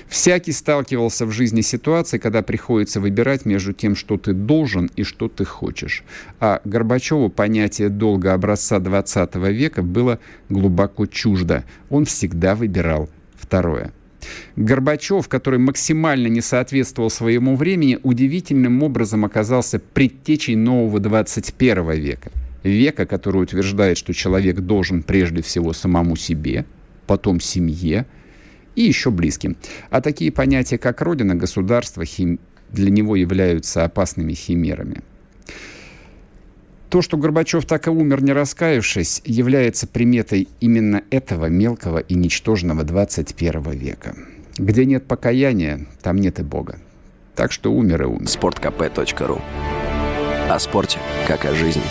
Всякий 0.08 0.52
сталкивался 0.52 1.26
в 1.26 1.30
жизни 1.30 1.60
ситуации, 1.60 2.18
когда 2.18 2.42
приходится 2.42 3.00
выбирать 3.00 3.44
между 3.44 3.72
тем, 3.72 3.96
что 3.96 4.18
ты 4.18 4.32
должен 4.32 4.90
и 4.96 5.02
что 5.02 5.28
ты 5.28 5.44
хочешь. 5.44 6.04
А 6.40 6.60
Горбачеву 6.64 7.28
понятие 7.28 7.88
долга 7.88 8.34
образца 8.34 8.78
20 8.78 9.34
века 9.36 9.82
было 9.82 10.18
глубоко 10.48 11.06
чуждо. 11.06 11.64
Он 11.88 12.04
всегда 12.04 12.54
выбирал 12.54 13.08
второе. 13.34 13.92
Горбачев, 14.56 15.28
который 15.28 15.58
максимально 15.58 16.28
не 16.28 16.40
соответствовал 16.40 17.10
своему 17.10 17.56
времени, 17.56 17.98
удивительным 18.02 18.82
образом 18.82 19.24
оказался 19.24 19.80
предтечей 19.80 20.54
нового 20.54 21.00
21 21.00 21.90
века. 21.92 22.30
Века, 22.62 23.06
который 23.06 23.42
утверждает, 23.42 23.98
что 23.98 24.14
человек 24.14 24.60
должен 24.60 25.02
прежде 25.02 25.42
всего 25.42 25.72
самому 25.72 26.14
себе, 26.14 26.64
потом 27.06 27.40
семье, 27.40 28.06
и 28.74 28.82
еще 28.82 29.10
близким. 29.10 29.56
А 29.90 30.00
такие 30.00 30.32
понятия, 30.32 30.78
как 30.78 31.00
родина, 31.00 31.34
государство, 31.34 32.04
хим... 32.04 32.38
для 32.70 32.90
него 32.90 33.16
являются 33.16 33.84
опасными 33.84 34.32
химерами. 34.34 35.02
То, 36.92 37.00
что 37.00 37.16
Горбачев 37.16 37.64
так 37.64 37.86
и 37.86 37.90
умер, 37.90 38.22
не 38.22 38.32
раскаявшись, 38.32 39.22
является 39.24 39.86
приметой 39.86 40.48
именно 40.60 41.02
этого 41.10 41.46
мелкого 41.46 41.98
и 41.98 42.14
ничтожного 42.14 42.84
21 42.84 43.70
века. 43.70 44.14
Где 44.58 44.84
нет 44.84 45.06
покаяния, 45.06 45.86
там 46.02 46.16
нет 46.16 46.38
и 46.38 46.42
Бога. 46.42 46.78
Так 47.34 47.50
что 47.50 47.72
умер 47.72 48.02
и 48.02 48.06
умер. 48.06 48.28
Спорткп.ру 48.28 49.40
О 50.50 50.58
спорте, 50.58 50.98
как 51.26 51.46
о 51.46 51.54
жизни. 51.54 51.82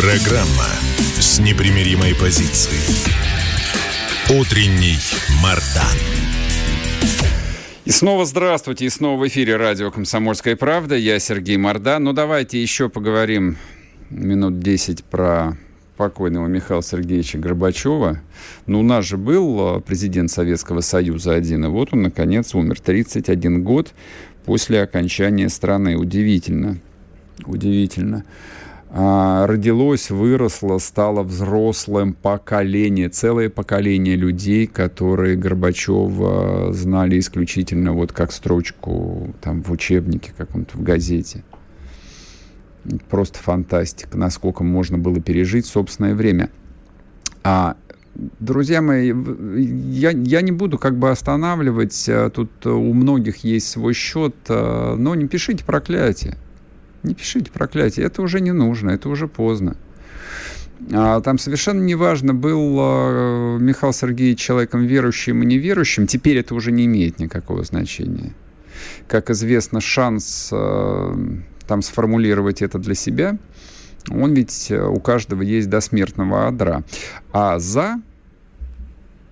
Программа 0.00 0.68
с 1.18 1.40
непримиримой 1.40 2.14
позицией. 2.14 2.94
Утренний 4.30 4.96
Мардан. 5.42 5.98
И 7.84 7.90
снова 7.90 8.24
здравствуйте, 8.24 8.84
и 8.84 8.90
снова 8.90 9.20
в 9.20 9.26
эфире 9.26 9.56
радио 9.56 9.90
«Комсомольская 9.90 10.54
правда». 10.54 10.94
Я 10.94 11.18
Сергей 11.18 11.56
Мордан. 11.56 12.04
Ну, 12.04 12.12
давайте 12.12 12.62
еще 12.62 12.88
поговорим 12.88 13.56
минут 14.08 14.60
10 14.60 15.02
про 15.02 15.56
покойного 15.96 16.46
Михаила 16.46 16.84
Сергеевича 16.84 17.38
Горбачева. 17.38 18.20
Ну, 18.66 18.78
у 18.78 18.84
нас 18.84 19.04
же 19.04 19.16
был 19.16 19.78
э, 19.78 19.80
президент 19.80 20.30
Советского 20.30 20.80
Союза 20.80 21.34
один, 21.34 21.64
и 21.64 21.68
вот 21.68 21.88
он, 21.92 22.02
наконец, 22.02 22.54
умер. 22.54 22.78
31 22.78 23.64
год 23.64 23.92
после 24.44 24.80
окончания 24.80 25.48
страны. 25.48 25.96
Удивительно. 25.96 26.78
Удивительно. 27.46 28.24
А, 28.90 29.46
родилось, 29.46 30.10
выросло, 30.10 30.78
стало 30.78 31.22
взрослым 31.22 32.14
поколение, 32.14 33.10
целое 33.10 33.50
поколение 33.50 34.16
людей, 34.16 34.66
которые 34.66 35.36
Горбачева 35.36 36.72
знали 36.72 37.18
исключительно 37.18 37.92
вот 37.92 38.12
как 38.12 38.32
строчку 38.32 39.34
там 39.42 39.62
в 39.62 39.70
учебнике 39.70 40.32
каком-то, 40.36 40.78
в 40.78 40.82
газете. 40.82 41.44
Просто 43.10 43.38
фантастика, 43.38 44.16
насколько 44.16 44.64
можно 44.64 44.96
было 44.96 45.20
пережить 45.20 45.66
собственное 45.66 46.14
время. 46.14 46.50
А 47.44 47.76
Друзья 48.40 48.82
мои, 48.82 49.14
я, 49.92 50.10
я 50.10 50.40
не 50.40 50.50
буду 50.50 50.76
как 50.76 50.96
бы 50.98 51.10
останавливать, 51.10 52.08
а, 52.08 52.30
тут 52.30 52.66
у 52.66 52.92
многих 52.92 53.44
есть 53.44 53.68
свой 53.68 53.94
счет, 53.94 54.34
а, 54.48 54.96
но 54.96 55.14
не 55.14 55.28
пишите 55.28 55.64
проклятие. 55.64 56.36
Не 57.02 57.14
пишите 57.14 57.50
проклятие, 57.50 58.06
это 58.06 58.22
уже 58.22 58.40
не 58.40 58.52
нужно, 58.52 58.90
это 58.90 59.08
уже 59.08 59.28
поздно. 59.28 59.76
А, 60.92 61.20
там 61.20 61.38
совершенно 61.38 61.82
неважно, 61.82 62.34
был 62.34 62.76
а, 62.80 63.58
Михаил 63.58 63.92
Сергеевич 63.92 64.40
человеком 64.40 64.84
верующим 64.84 65.42
и 65.42 65.46
неверующим, 65.46 66.06
теперь 66.06 66.38
это 66.38 66.54
уже 66.54 66.72
не 66.72 66.86
имеет 66.86 67.18
никакого 67.18 67.64
значения. 67.64 68.32
Как 69.06 69.30
известно, 69.30 69.80
шанс 69.80 70.50
а, 70.52 71.16
там 71.66 71.82
сформулировать 71.82 72.62
это 72.62 72.78
для 72.78 72.94
себя, 72.94 73.38
он 74.10 74.32
ведь 74.34 74.70
у 74.70 75.00
каждого 75.00 75.42
есть 75.42 75.68
до 75.68 75.80
смертного 75.80 76.46
адра. 76.46 76.82
А 77.32 77.58
за 77.58 78.00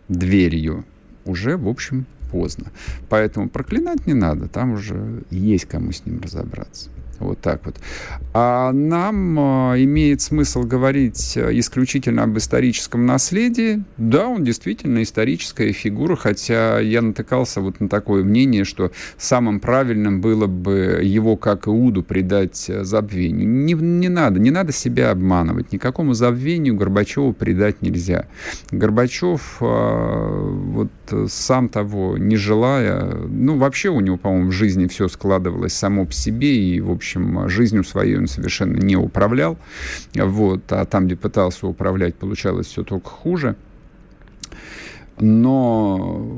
дверью 0.08 0.84
уже, 1.24 1.56
в 1.56 1.66
общем, 1.68 2.04
поздно. 2.30 2.66
Поэтому 3.08 3.48
проклинать 3.48 4.06
не 4.06 4.14
надо, 4.14 4.48
там 4.48 4.72
уже 4.72 5.22
есть 5.30 5.64
кому 5.66 5.92
с 5.92 6.04
ним 6.04 6.20
разобраться. 6.20 6.90
Вот 7.18 7.40
так 7.40 7.64
вот. 7.64 7.76
А 8.32 8.72
нам 8.72 9.38
э, 9.72 9.84
имеет 9.84 10.20
смысл 10.20 10.62
говорить 10.62 11.36
э, 11.36 11.58
исключительно 11.58 12.24
об 12.24 12.36
историческом 12.36 13.06
наследии. 13.06 13.82
Да, 13.96 14.26
он 14.26 14.44
действительно 14.44 15.02
историческая 15.02 15.72
фигура, 15.72 16.16
хотя 16.16 16.78
я 16.80 17.00
натыкался 17.00 17.60
вот 17.60 17.80
на 17.80 17.88
такое 17.88 18.24
мнение, 18.24 18.64
что 18.64 18.92
самым 19.16 19.60
правильным 19.60 20.20
было 20.20 20.46
бы 20.46 21.00
его, 21.02 21.36
как 21.36 21.66
Иуду, 21.66 22.02
предать 22.02 22.68
э, 22.68 22.84
забвению. 22.84 23.48
Не, 23.48 23.72
не 23.72 24.08
надо, 24.08 24.38
не 24.38 24.50
надо 24.50 24.72
себя 24.72 25.10
обманывать. 25.10 25.72
Никакому 25.72 26.12
забвению 26.12 26.76
Горбачеву 26.76 27.32
предать 27.32 27.80
нельзя. 27.82 28.26
Горбачев, 28.70 29.56
вот 29.60 30.90
сам 31.28 31.68
того 31.68 32.18
не 32.18 32.36
желая, 32.36 33.04
ну, 33.28 33.56
вообще 33.56 33.88
у 33.88 34.00
него, 34.00 34.16
по-моему, 34.16 34.50
в 34.50 34.52
жизни 34.52 34.86
все 34.86 35.08
складывалось 35.08 35.72
само 35.72 36.04
по 36.04 36.12
себе, 36.12 36.56
и, 36.56 36.80
в 36.80 36.90
общем, 36.90 37.06
общем, 37.06 37.48
жизнью 37.48 37.84
своей 37.84 38.18
он 38.18 38.26
совершенно 38.26 38.76
не 38.76 38.96
управлял. 38.96 39.56
Вот, 40.14 40.60
а 40.70 40.84
там, 40.84 41.06
где 41.06 41.16
пытался 41.16 41.66
управлять, 41.66 42.14
получалось 42.14 42.66
все 42.66 42.82
только 42.82 43.08
хуже. 43.08 43.56
Но 45.18 46.28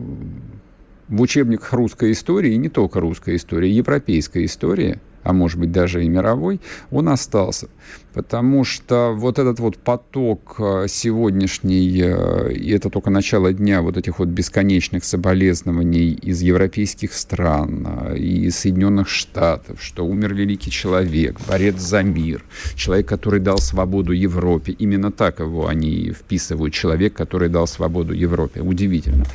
в 1.08 1.20
учебниках 1.20 1.72
русской 1.72 2.12
истории, 2.12 2.52
и 2.52 2.58
не 2.58 2.68
только 2.68 3.00
русской 3.00 3.36
истории, 3.36 3.70
европейской 3.70 4.44
истории– 4.44 4.98
а 5.28 5.34
может 5.34 5.60
быть 5.60 5.70
даже 5.70 6.02
и 6.02 6.08
мировой, 6.08 6.58
он 6.90 7.10
остался. 7.10 7.68
Потому 8.14 8.64
что 8.64 9.12
вот 9.14 9.38
этот 9.38 9.60
вот 9.60 9.76
поток 9.76 10.56
э, 10.58 10.86
сегодняшний, 10.88 12.00
э, 12.02 12.52
и 12.54 12.70
это 12.70 12.88
только 12.88 13.10
начало 13.10 13.52
дня 13.52 13.82
вот 13.82 13.98
этих 13.98 14.20
вот 14.20 14.28
бесконечных 14.28 15.04
соболезнований 15.04 16.12
из 16.12 16.40
европейских 16.40 17.12
стран, 17.12 17.86
э, 17.86 18.16
и 18.16 18.46
из 18.46 18.56
Соединенных 18.56 19.10
Штатов, 19.10 19.82
что 19.82 20.06
умер 20.06 20.32
великий 20.32 20.70
человек, 20.70 21.36
борец 21.46 21.78
за 21.78 22.02
мир, 22.02 22.42
человек, 22.74 23.06
который 23.06 23.40
дал 23.40 23.58
свободу 23.58 24.12
Европе. 24.12 24.72
Именно 24.72 25.12
так 25.12 25.40
его 25.40 25.66
они 25.66 26.10
вписывают, 26.10 26.72
человек, 26.72 27.12
который 27.12 27.50
дал 27.50 27.66
свободу 27.66 28.14
Европе. 28.14 28.62
Удивительно. 28.62 29.26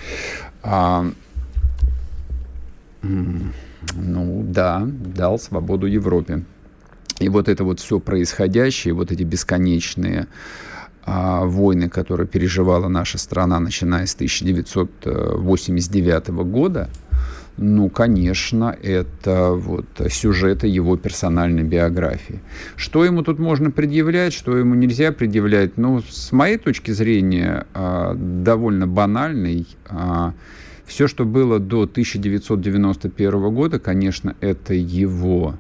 А, 0.64 1.06
ну 3.96 4.46
да, 4.48 4.84
дал 4.86 5.40
свободу 5.40 5.88
Европе. 5.88 6.44
И 7.20 7.30
вот 7.30 7.48
это 7.48 7.64
вот 7.64 7.80
все 7.80 8.00
происходящее, 8.00 8.94
вот 8.94 9.12
эти 9.12 9.24
бесконечные 9.24 10.28
а, 11.06 11.46
войны, 11.46 11.90
которые 11.90 12.28
переживала 12.28 12.88
наша 12.88 13.18
страна, 13.18 13.60
начиная 13.60 14.06
с 14.06 14.14
1989 14.16 16.28
года, 16.30 16.90
ну, 17.58 17.90
конечно, 17.90 18.76
это 18.82 19.52
вот 19.54 19.86
сюжеты 20.10 20.68
его 20.68 20.98
персональной 20.98 21.64
биографии. 21.64 22.42
Что 22.76 23.06
ему 23.06 23.22
тут 23.22 23.38
можно 23.38 23.70
предъявлять, 23.70 24.34
что 24.34 24.58
ему 24.58 24.74
нельзя 24.74 25.12
предъявлять? 25.12 25.78
Ну, 25.78 26.02
с 26.02 26.32
моей 26.32 26.58
точки 26.58 26.90
зрения, 26.92 27.68
а, 27.74 28.16
довольно 28.16 28.88
банальный 28.88 29.68
а, 29.88 30.34
все, 30.86 31.08
что 31.08 31.26
было 31.26 31.60
до 31.60 31.84
1991 31.84 33.54
года, 33.54 33.80
конечно, 33.80 34.36
это 34.42 34.74
его 34.74 35.56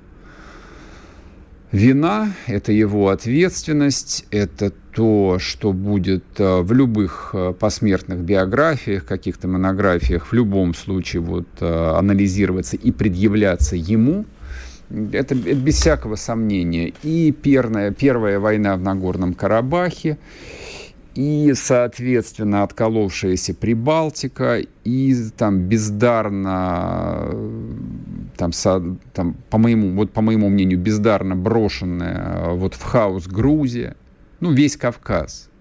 вина, 1.74 2.32
это 2.46 2.72
его 2.72 3.10
ответственность, 3.10 4.26
это 4.32 4.72
то, 4.92 5.38
что 5.40 5.74
будет 5.74 6.24
э, 6.38 6.62
в 6.62 6.72
любых 6.72 7.32
э, 7.34 7.54
посмертных 7.60 8.20
биографиях, 8.20 9.06
каких-то 9.06 9.48
монографиях, 9.48 10.28
в 10.28 10.34
любом 10.34 10.76
случае 10.76 11.24
вот 11.24 11.48
э, 11.60 11.98
анализироваться 11.98 12.78
и 12.78 12.92
предъявляться 12.92 13.76
ему. 13.76 14.26
Это, 15.12 15.34
без 15.34 15.76
всякого 15.78 16.16
сомнения. 16.16 16.94
И 17.02 17.32
первая, 17.32 17.90
первая 17.92 18.40
война 18.40 18.76
в 18.76 18.82
Нагорном 18.82 19.34
Карабахе, 19.34 20.20
и, 21.16 21.54
соответственно, 21.56 22.64
отколовшаяся 22.64 23.54
Прибалтика, 23.54 24.62
и 24.84 25.16
там 25.38 25.62
бездарно, 25.62 27.30
там, 28.38 28.52
со, 28.52 28.82
там, 29.14 29.36
по, 29.50 29.58
моему, 29.58 29.96
вот, 29.96 30.12
по 30.12 30.22
моему 30.22 30.50
мнению, 30.50 30.80
бездарно 30.80 31.36
брошенная 31.36 32.50
вот 32.52 32.74
в 32.74 32.84
хаос 32.84 33.28
Грузия, 33.28 33.96
ну, 34.40 34.52
весь 34.52 34.78
Кавказ– 34.78 35.50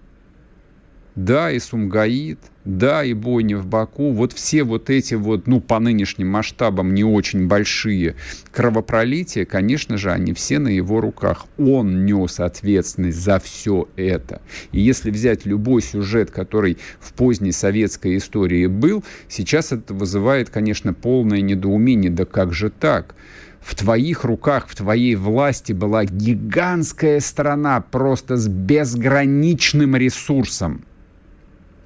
да, 1.15 1.51
и 1.51 1.59
Сумгаит, 1.59 2.39
да, 2.65 3.03
и 3.03 3.13
бойня 3.13 3.57
в 3.57 3.65
Баку, 3.65 4.11
вот 4.11 4.33
все 4.33 4.63
вот 4.63 4.89
эти 4.89 5.15
вот, 5.15 5.47
ну, 5.47 5.59
по 5.59 5.79
нынешним 5.79 6.29
масштабам 6.29 6.93
не 6.93 7.03
очень 7.03 7.47
большие 7.47 8.15
кровопролития, 8.51 9.45
конечно 9.45 9.97
же, 9.97 10.11
они 10.11 10.33
все 10.33 10.59
на 10.59 10.69
его 10.69 11.01
руках. 11.01 11.45
Он 11.57 12.05
нес 12.05 12.39
ответственность 12.39 13.17
за 13.19 13.39
все 13.39 13.87
это. 13.95 14.41
И 14.71 14.79
если 14.79 15.11
взять 15.11 15.45
любой 15.45 15.81
сюжет, 15.81 16.31
который 16.31 16.77
в 16.99 17.13
поздней 17.13 17.51
советской 17.51 18.17
истории 18.17 18.67
был, 18.67 19.03
сейчас 19.27 19.71
это 19.71 19.93
вызывает, 19.93 20.49
конечно, 20.49 20.93
полное 20.93 21.41
недоумение. 21.41 22.11
Да 22.11 22.25
как 22.25 22.53
же 22.53 22.69
так? 22.69 23.15
в 23.63 23.75
твоих 23.75 24.25
руках, 24.25 24.67
в 24.67 24.75
твоей 24.75 25.15
власти 25.15 25.71
была 25.71 26.03
гигантская 26.03 27.21
страна 27.21 27.79
просто 27.79 28.35
с 28.35 28.47
безграничным 28.49 29.95
ресурсом. 29.95 30.83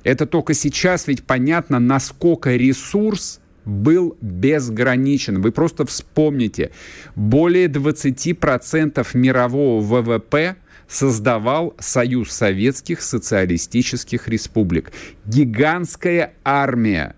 Это 0.07 0.25
только 0.25 0.53
сейчас 0.53 1.05
ведь 1.07 1.25
понятно, 1.25 1.79
насколько 1.79 2.55
ресурс 2.55 3.41
был 3.65 4.15
безграничен. 4.21 5.41
Вы 5.41 5.51
просто 5.51 5.85
вспомните, 5.85 6.71
более 7.17 7.67
20% 7.67 9.05
мирового 9.15 9.81
ВВП 9.81 10.55
создавал 10.87 11.75
Союз 11.77 12.31
Советских 12.31 13.01
Социалистических 13.01 14.29
Республик. 14.29 14.93
Гигантская 15.25 16.35
армия, 16.45 17.13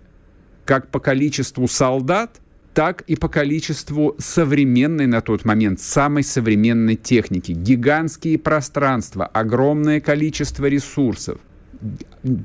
как 0.65 0.89
по 0.89 1.00
количеству 1.00 1.67
солдат, 1.67 2.41
так 2.74 3.01
и 3.01 3.15
по 3.15 3.29
количеству 3.29 4.15
современной 4.17 5.05
на 5.05 5.22
тот 5.22 5.46
момент, 5.46 5.79
самой 5.79 6.24
современной 6.24 6.96
техники. 6.96 7.51
Гигантские 7.51 8.39
пространства, 8.39 9.27
огромное 9.27 10.01
количество 10.01 10.65
ресурсов 10.65 11.39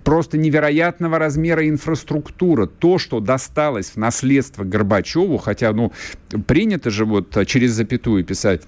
просто 0.05 0.38
невероятного 0.38 1.19
размера 1.19 1.69
инфраструктура. 1.69 2.67
То, 2.67 2.99
что 2.99 3.21
досталось 3.21 3.91
в 3.91 3.97
наследство 3.97 4.64
Горбачеву, 4.64 5.38
хотя, 5.38 5.73
ну, 5.73 5.93
принято 6.47 6.91
же 6.91 7.05
вот 7.05 7.37
через 7.47 7.73
запятую 7.73 8.25
писать 8.25 8.62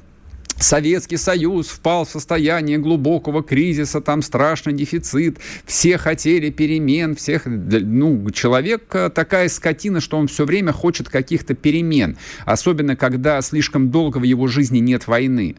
Советский 0.59 1.19
Союз 1.19 1.69
впал 1.69 2.05
в 2.07 2.11
состояние 2.11 2.79
глубокого 2.79 3.43
кризиса, 3.43 4.01
там 4.01 4.23
страшный 4.23 4.73
дефицит, 4.73 5.39
все 5.67 5.99
хотели 5.99 6.51
перемен, 6.51 7.15
всех, 7.15 7.43
ну, 7.45 8.31
человек 8.31 8.85
э, 8.95 9.11
такая 9.11 9.49
скотина, 9.51 10.01
что 10.01 10.17
он 10.17 10.29
все 10.29 10.47
время 10.47 10.73
хочет 10.73 11.11
каких-то 11.11 11.55
перемен, 11.55 12.17
особенно 12.47 12.97
когда 12.97 13.41
слишком 13.43 13.91
долго 13.91 14.19
в 14.19 14.23
его 14.23 14.47
жизни 14.47 14.79
нет 14.79 15.07
войны. 15.07 15.57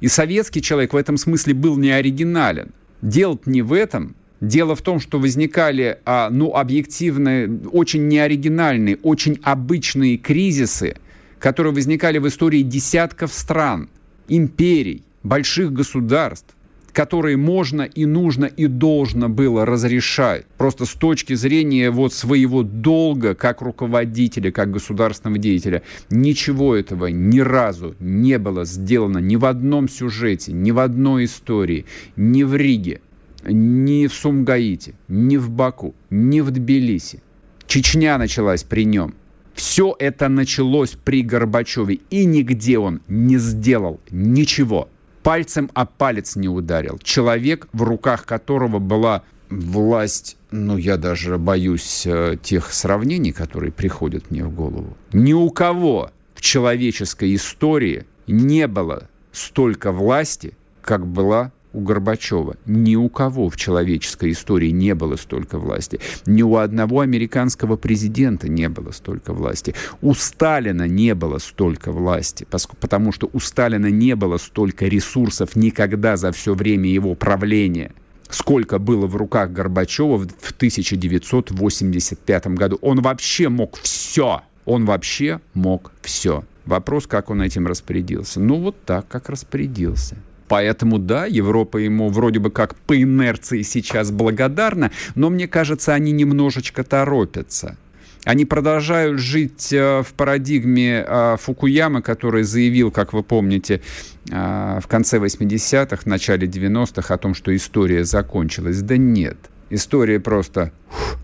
И 0.00 0.08
советский 0.08 0.62
человек 0.62 0.94
в 0.94 0.96
этом 0.96 1.16
смысле 1.16 1.54
был 1.54 1.76
не 1.76 1.90
оригинален. 1.90 2.70
Дело 3.02 3.38
не 3.46 3.62
в 3.62 3.72
этом, 3.72 4.16
Дело 4.40 4.74
в 4.74 4.80
том, 4.80 5.00
что 5.00 5.18
возникали, 5.18 5.98
а, 6.06 6.30
ну, 6.30 6.54
объективно, 6.54 7.60
очень 7.72 8.08
неоригинальные, 8.08 8.96
очень 9.02 9.38
обычные 9.42 10.16
кризисы, 10.16 10.96
которые 11.38 11.74
возникали 11.74 12.18
в 12.18 12.26
истории 12.26 12.62
десятков 12.62 13.32
стран, 13.34 13.90
империй, 14.28 15.02
больших 15.22 15.74
государств, 15.74 16.54
которые 16.92 17.36
можно 17.36 17.82
и 17.82 18.06
нужно 18.06 18.46
и 18.46 18.66
должно 18.66 19.28
было 19.28 19.66
разрешать. 19.66 20.46
Просто 20.56 20.86
с 20.86 20.92
точки 20.92 21.34
зрения 21.34 21.90
вот 21.90 22.14
своего 22.14 22.62
долга 22.62 23.34
как 23.34 23.60
руководителя, 23.60 24.50
как 24.50 24.70
государственного 24.70 25.38
деятеля. 25.38 25.82
Ничего 26.08 26.74
этого 26.74 27.06
ни 27.06 27.40
разу 27.40 27.94
не 28.00 28.38
было 28.38 28.64
сделано 28.64 29.18
ни 29.18 29.36
в 29.36 29.44
одном 29.44 29.88
сюжете, 29.88 30.52
ни 30.52 30.70
в 30.70 30.78
одной 30.78 31.26
истории, 31.26 31.84
ни 32.16 32.42
в 32.42 32.56
Риге 32.56 33.02
ни 33.44 34.06
в 34.06 34.14
Сумгаите, 34.14 34.94
ни 35.08 35.36
в 35.36 35.50
Баку, 35.50 35.94
ни 36.10 36.40
в 36.40 36.50
Тбилиси. 36.50 37.22
Чечня 37.66 38.18
началась 38.18 38.62
при 38.62 38.84
нем. 38.84 39.14
Все 39.54 39.94
это 39.98 40.28
началось 40.28 40.96
при 41.04 41.22
Горбачеве, 41.22 42.00
и 42.10 42.24
нигде 42.24 42.78
он 42.78 43.02
не 43.08 43.38
сделал 43.38 44.00
ничего. 44.10 44.88
Пальцем 45.22 45.70
о 45.74 45.84
палец 45.84 46.36
не 46.36 46.48
ударил. 46.48 46.98
Человек, 47.02 47.68
в 47.72 47.82
руках 47.82 48.24
которого 48.24 48.78
была 48.78 49.22
власть, 49.50 50.36
ну, 50.50 50.76
я 50.76 50.96
даже 50.96 51.38
боюсь 51.38 52.06
э, 52.06 52.36
тех 52.42 52.72
сравнений, 52.72 53.32
которые 53.32 53.70
приходят 53.70 54.30
мне 54.30 54.44
в 54.44 54.54
голову. 54.54 54.96
Ни 55.12 55.32
у 55.32 55.50
кого 55.50 56.10
в 56.34 56.40
человеческой 56.40 57.34
истории 57.34 58.06
не 58.26 58.66
было 58.66 59.08
столько 59.32 59.92
власти, 59.92 60.54
как 60.80 61.06
была 61.06 61.52
у 61.72 61.80
Горбачева. 61.80 62.56
Ни 62.66 62.96
у 62.96 63.08
кого 63.08 63.48
в 63.48 63.56
человеческой 63.56 64.32
истории 64.32 64.70
не 64.70 64.94
было 64.94 65.16
столько 65.16 65.58
власти. 65.58 66.00
Ни 66.26 66.42
у 66.42 66.56
одного 66.56 67.00
американского 67.00 67.76
президента 67.76 68.48
не 68.48 68.68
было 68.68 68.90
столько 68.92 69.32
власти. 69.32 69.74
У 70.02 70.14
Сталина 70.14 70.86
не 70.86 71.14
было 71.14 71.38
столько 71.38 71.92
власти, 71.92 72.46
потому 72.80 73.12
что 73.12 73.30
у 73.32 73.40
Сталина 73.40 73.86
не 73.86 74.16
было 74.16 74.36
столько 74.38 74.86
ресурсов 74.86 75.56
никогда 75.56 76.16
за 76.16 76.32
все 76.32 76.54
время 76.54 76.90
его 76.90 77.14
правления 77.14 77.92
сколько 78.30 78.78
было 78.78 79.06
в 79.06 79.16
руках 79.16 79.50
Горбачева 79.50 80.18
в 80.18 80.52
1985 80.52 82.46
году. 82.48 82.78
Он 82.80 83.00
вообще 83.02 83.48
мог 83.48 83.76
все. 83.78 84.42
Он 84.64 84.84
вообще 84.84 85.40
мог 85.54 85.90
все. 86.00 86.44
Вопрос, 86.64 87.06
как 87.08 87.30
он 87.30 87.42
этим 87.42 87.66
распорядился. 87.66 88.38
Ну, 88.40 88.60
вот 88.60 88.76
так, 88.84 89.08
как 89.08 89.28
распорядился. 89.28 90.16
Поэтому, 90.50 90.98
да, 90.98 91.26
Европа 91.26 91.78
ему 91.78 92.08
вроде 92.08 92.40
бы 92.40 92.50
как 92.50 92.74
по 92.74 93.00
инерции 93.00 93.62
сейчас 93.62 94.10
благодарна, 94.10 94.90
но 95.14 95.30
мне 95.30 95.46
кажется, 95.46 95.94
они 95.94 96.10
немножечко 96.10 96.82
торопятся. 96.82 97.76
Они 98.24 98.44
продолжают 98.44 99.20
жить 99.20 99.72
э, 99.72 100.02
в 100.02 100.12
парадигме 100.14 101.04
э, 101.06 101.36
Фукуяма, 101.40 102.02
который 102.02 102.42
заявил, 102.42 102.90
как 102.90 103.12
вы 103.12 103.22
помните, 103.22 103.80
э, 104.28 104.80
в 104.82 104.88
конце 104.88 105.18
80-х, 105.18 105.98
в 105.98 106.06
начале 106.06 106.48
90-х 106.48 107.14
о 107.14 107.18
том, 107.18 107.34
что 107.34 107.54
история 107.54 108.04
закончилась. 108.04 108.82
Да 108.82 108.96
нет. 108.96 109.36
История 109.70 110.18
просто 110.18 110.72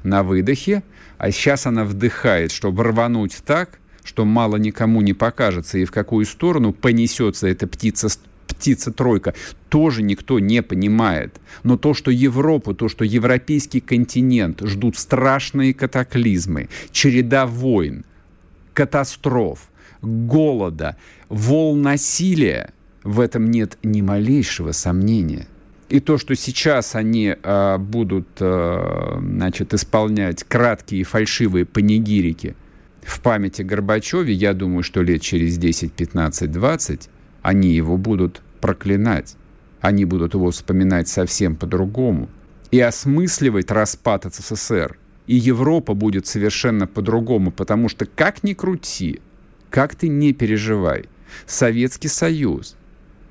на 0.05 0.23
выдохе, 0.23 0.85
а 1.19 1.33
сейчас 1.33 1.67
она 1.67 1.85
вдыхает, 1.85 2.53
чтобы 2.53 2.85
рвануть 2.85 3.39
так, 3.45 3.81
что 4.05 4.25
мало 4.25 4.55
никому 4.55 5.01
не 5.01 5.15
покажется, 5.15 5.79
и 5.79 5.85
в 5.85 5.91
какую 5.91 6.27
сторону 6.27 6.73
понесется 6.73 7.49
эта 7.49 7.67
птица 7.67 8.09
птица-тройка, 8.46 9.35
тоже 9.68 10.02
никто 10.02 10.38
не 10.38 10.62
понимает. 10.62 11.40
Но 11.62 11.76
то, 11.76 11.94
что 11.94 12.11
Европу, 12.11 12.74
то, 12.74 12.88
что 12.88 13.04
европейский 13.04 13.80
континент 13.80 14.62
ждут 14.62 14.96
страшные 14.96 15.74
катаклизмы, 15.74 16.68
череда 16.92 17.46
войн, 17.46 18.04
катастроф, 18.72 19.70
голода, 20.02 20.96
волн 21.28 21.82
насилия, 21.82 22.72
в 23.02 23.20
этом 23.20 23.50
нет 23.50 23.78
ни 23.82 24.00
малейшего 24.00 24.72
сомнения. 24.72 25.46
И 25.88 26.00
то, 26.00 26.18
что 26.18 26.35
сейчас 26.35 26.96
они 26.96 27.37
э, 27.40 27.78
будут 27.78 28.26
э, 28.40 29.18
значит, 29.20 29.72
исполнять 29.72 30.42
краткие 30.42 31.04
фальшивые 31.04 31.64
панигирики 31.64 32.56
в 33.02 33.20
памяти 33.20 33.62
Горбачеве, 33.62 34.32
я 34.32 34.52
думаю, 34.52 34.82
что 34.82 35.02
лет 35.02 35.22
через 35.22 35.59
10, 35.59 35.92
15, 35.92 36.50
20 36.50 37.09
они 37.46 37.68
его 37.68 37.96
будут 37.96 38.42
проклинать. 38.61 39.37
Они 39.80 40.04
будут 40.04 40.35
его 40.35 40.50
вспоминать 40.50 41.06
совсем 41.06 41.54
по-другому. 41.54 42.28
И 42.72 42.80
осмысливать 42.80 43.70
распад 43.70 44.24
СССР. 44.24 44.98
И 45.28 45.37
Европа 45.37 45.94
будет 45.94 46.26
совершенно 46.26 46.88
по-другому, 46.88 47.52
потому 47.52 47.88
что 47.88 48.04
как 48.04 48.42
ни 48.42 48.52
крути, 48.52 49.20
как 49.70 49.94
ты 49.94 50.09
не 50.09 50.32
переживай, 50.32 51.04
Советский 51.46 52.09
Союз 52.09 52.74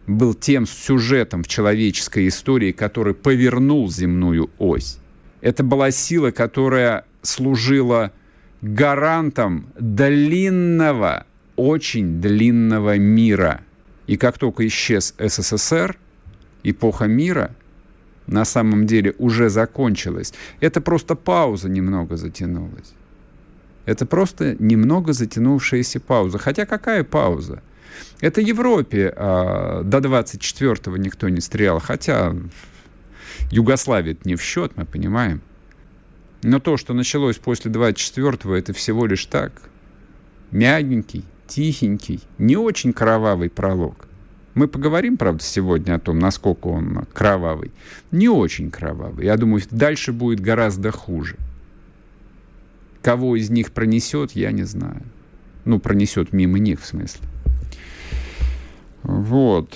был 0.08 0.34
тем 0.34 0.65
сюжетом 0.65 1.43
в 1.43 1.49
человеческой 1.49 2.30
истории, 2.30 2.71
который 2.71 3.15
повернул 3.15 3.91
земную 3.91 4.49
ось. 4.60 4.99
Это 5.41 5.62
была 5.62 5.91
сила, 5.91 6.32
которая 6.32 7.04
служила 7.21 8.13
гарантом 8.62 9.67
длинного, 9.78 11.25
очень 11.58 12.21
длинного 12.21 12.97
мира– 12.97 13.60
И 14.08 14.18
как 14.18 14.38
только 14.38 14.65
исчез 14.68 15.15
СССР, 15.18 15.98
эпоха 16.63 17.06
мира 17.06 17.56
на 18.28 18.46
самом 18.46 18.86
деле 18.88 19.13
уже 19.18 19.50
закончилась. 19.50 20.34
Это 20.60 20.82
просто 20.82 21.15
пауза 21.15 21.70
немного 21.70 22.18
затянулась. 22.18 22.94
Это 23.86 24.06
просто 24.06 24.56
немного 24.60 25.13
затянувшаяся 25.13 26.00
пауза. 26.00 26.39
Хотя 26.39 26.65
какая 26.65 27.04
пауза? 27.04 27.62
Это 28.20 28.41
Европе 28.41 29.13
а, 29.15 29.84
до 29.84 30.00
24-го 30.00 30.98
никто 30.98 31.30
не 31.30 31.39
стрелял. 31.39 31.80
Хотя 31.80 32.36
Югославия 33.52 34.18
не 34.26 34.36
в 34.36 34.41
счет, 34.41 34.72
мы 34.76 34.86
понимаем. 34.86 35.41
Но 36.41 36.60
то, 36.60 36.78
что 36.78 36.94
началось 36.94 37.38
после 37.38 37.72
24-го, 37.72 38.56
это 38.56 38.74
всего 38.74 39.06
лишь 39.06 39.26
так. 39.26 39.70
Мягенький, 40.52 41.26
тихенький, 41.48 42.22
не 42.38 42.58
очень 42.58 42.94
кровавый 42.94 43.50
пролог. 43.50 44.08
Мы 44.56 44.70
поговорим, 44.70 45.18
правда, 45.18 45.44
сегодня 45.44 45.96
о 45.96 46.00
том, 46.00 46.18
насколько 46.18 46.68
он 46.68 47.06
кровавый. 47.14 47.72
Не 48.12 48.30
очень 48.30 48.72
кровавый. 48.72 49.26
Я 49.26 49.36
думаю, 49.36 49.62
дальше 49.70 50.14
будет 50.14 50.40
гораздо 50.40 50.92
хуже. 50.92 51.36
Кого 53.02 53.36
из 53.36 53.50
них 53.50 53.74
пронесет, 53.74 54.32
я 54.32 54.52
не 54.52 54.64
знаю. 54.64 55.02
Ну, 55.66 55.80
пронесет 55.80 56.32
мимо 56.32 56.58
них, 56.58 56.82
в 56.82 56.86
смысле. 56.86 57.28
Вот. 59.04 59.76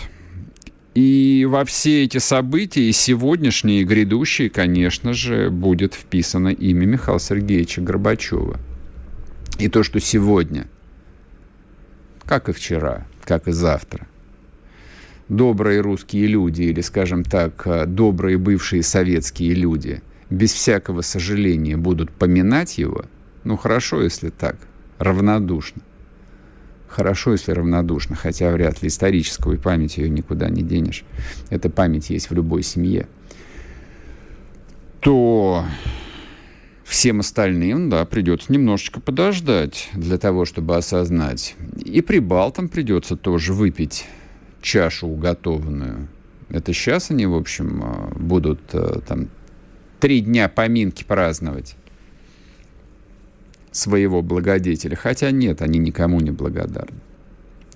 И 0.95 1.45
во 1.47 1.65
все 1.65 2.05
эти 2.05 2.17
события, 2.17 2.89
и 2.89 2.91
сегодняшние, 2.93 3.81
и 3.81 3.85
грядущие, 3.85 4.49
конечно 4.49 5.13
же, 5.13 5.49
будет 5.49 5.93
вписано 5.93 6.49
имя 6.49 6.85
Михаила 6.85 7.19
Сергеевича 7.19 7.81
Горбачева. 7.81 8.59
И 9.59 9.67
то, 9.67 9.83
что 9.83 9.99
сегодня, 9.99 10.67
как 12.29 12.47
и 12.47 12.53
вчера, 12.53 13.05
как 13.25 13.49
и 13.49 13.51
завтра, 13.51 14.07
добрые 15.27 15.81
русские 15.81 16.27
люди, 16.27 16.61
или, 16.61 16.79
скажем 16.79 17.25
так, 17.25 17.67
добрые 17.87 18.37
бывшие 18.37 18.83
советские 18.83 19.53
люди, 19.55 20.01
без 20.29 20.53
всякого 20.53 21.01
сожаления 21.01 21.75
будут 21.75 22.11
поминать 22.11 22.77
его– 22.77 23.03
ну, 23.43 23.57
хорошо, 23.57 24.01
если 24.01 24.29
так, 24.29 24.57
равнодушно. 24.97 25.81
Хорошо, 26.87 27.31
если 27.31 27.51
равнодушно, 27.51 28.15
хотя 28.15 28.51
вряд 28.51 28.81
ли 28.81 28.89
историческую 28.89 29.59
память 29.59 29.97
ее 29.97 30.09
никуда 30.09 30.49
не 30.49 30.61
денешь. 30.61 31.03
Эта 31.49 31.69
память 31.69 32.09
есть 32.09 32.29
в 32.29 32.33
любой 32.33 32.63
семье. 32.63 33.07
То 34.99 35.65
всем 36.89 37.19
остальным, 37.19 37.89
да, 37.89 38.03
придется 38.03 38.51
немножечко 38.51 38.99
подождать 38.99 39.89
для 39.93 40.17
того, 40.17 40.45
чтобы 40.45 40.75
осознать. 40.75 41.55
И 41.85 42.01
прибалтам 42.01 42.67
придется 42.67 43.15
тоже 43.15 43.53
выпить 43.53 44.07
чашу 44.61 45.07
уготованную. 45.07 46.07
Это 46.49 46.73
сейчас 46.73 47.11
они, 47.11 47.27
в 47.27 47.35
общем, 47.35 47.81
а, 47.83 48.11
будут 48.15 48.59
а, 48.73 49.01
там 49.01 49.29
три 49.99 50.21
дня 50.21 50.49
поминки 50.49 51.03
праздновать 51.03 51.75
своего 53.71 54.23
благодетеля. 54.23 54.95
Хотя 54.95 55.29
нет, 55.29 55.61
они 55.61 55.77
никому 55.77 56.19
не 56.19 56.31
благодарны. 56.31 56.97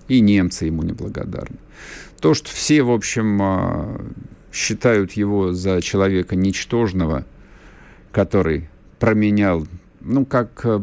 И 0.08 0.22
немцы 0.22 0.66
ему 0.66 0.82
не 0.82 0.92
благодарны. 0.92 1.58
То, 2.20 2.34
что 2.34 2.50
все, 2.50 2.82
в 2.82 2.90
общем, 2.90 3.40
а, 3.44 4.02
считают 4.52 5.12
его 5.12 5.54
за 5.54 5.84
человека 5.84 6.36
ничтожного, 6.36 7.26
который 8.12 8.70
променял, 9.04 9.68
ну, 10.00 10.26
как 10.26 10.62
э, 10.64 10.82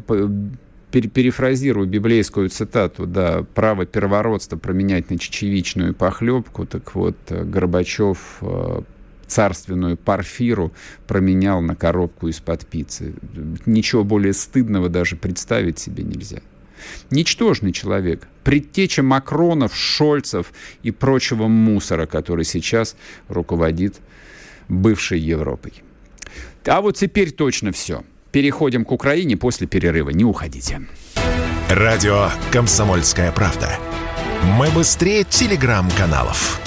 перефразирую 0.90 1.88
библейскую 1.88 2.50
цитату, 2.50 3.06
да, 3.06 3.46
право 3.54 3.86
первородства 3.86 4.58
променять 4.58 5.08
на 5.08 5.18
чечевичную 5.18 5.94
похлебку, 5.94 6.66
так 6.66 6.94
вот, 6.94 7.16
э, 7.30 7.44
Горбачев 7.44 8.18
э, 8.42 8.82
царственную 9.26 9.96
парфиру 9.96 10.70
променял 11.06 11.62
на 11.62 11.74
коробку 11.74 12.28
из-под 12.28 12.66
пиццы. 12.66 13.14
Ничего 13.64 14.04
более 14.04 14.34
стыдного 14.34 14.90
даже 14.90 15.16
представить 15.16 15.78
себе 15.78 16.04
нельзя. 16.04 16.40
Ничтожный 17.10 17.72
человек, 17.72 18.28
предтеча 18.44 19.02
Макронов, 19.02 19.74
Шольцев 19.74 20.52
и 20.82 20.90
прочего 20.90 21.48
мусора, 21.48 22.04
который 22.04 22.44
сейчас 22.44 22.96
руководит 23.28 23.98
бывшей 24.68 25.20
Европой. 25.20 25.82
А 26.66 26.80
вот 26.80 26.96
теперь 26.96 27.30
точно 27.30 27.72
все. 27.72 28.04
Переходим 28.32 28.84
к 28.84 28.92
Украине 28.92 29.36
после 29.36 29.66
перерыва. 29.66 30.10
Не 30.10 30.24
уходите. 30.24 30.82
Радио 31.68 32.30
«Комсомольская 32.52 33.32
правда». 33.32 33.78
Мы 34.56 34.70
быстрее 34.70 35.24
телеграм-каналов. 35.24 36.60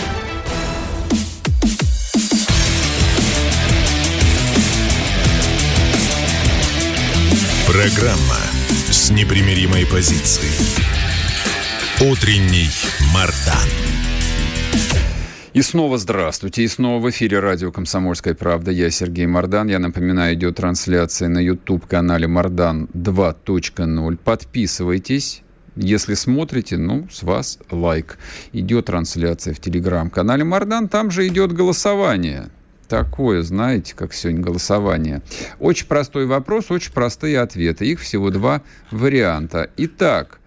Программа 7.66 8.38
с 8.92 9.10
непримиримой 9.10 9.86
позицией. 9.86 10.54
Утренний 12.02 12.70
Мардан. 13.14 14.03
И 15.54 15.62
снова 15.62 16.00
здравствуйте. 16.00 16.64
И 16.64 16.68
снова 16.68 17.00
в 17.00 17.08
эфире 17.12 17.40
радио 17.40 17.72
«Комсомольская 17.72 18.34
правда». 18.34 18.72
Я 18.72 18.90
Сергей 18.90 19.28
Мордан. 19.28 19.68
Я 19.68 19.78
напоминаю, 19.78 20.34
идет 20.34 20.56
трансляция 20.56 21.30
на 21.30 21.38
YouTube-канале 21.38 22.28
«Мордан 22.28 22.90
2.0». 22.96 24.18
Подписывайтесь. 24.18 25.44
Если 25.76 26.16
смотрите, 26.16 26.78
ну, 26.78 27.08
с 27.12 27.22
вас 27.22 27.60
лайк. 27.70 28.18
Идет 28.52 28.86
трансляция 28.86 29.54
в 29.54 29.60
телеграм-канале 29.60 30.44
Мардан, 30.44 30.88
там 30.88 31.12
же 31.12 31.28
идет 31.28 31.52
голосование 31.54 32.50
такое, 32.94 33.42
знаете, 33.42 33.96
как 33.96 34.14
сегодня 34.14 34.42
голосование? 34.42 35.24
Очень 35.60 35.88
простой 35.88 36.28
вопрос, 36.28 36.70
очень 36.70 36.92
простые 36.92 37.40
ответы. 37.40 37.88
Их 37.88 38.00
всего 38.00 38.30
два 38.30 38.62
варианта. 38.92 39.72
Итак, 39.78 40.40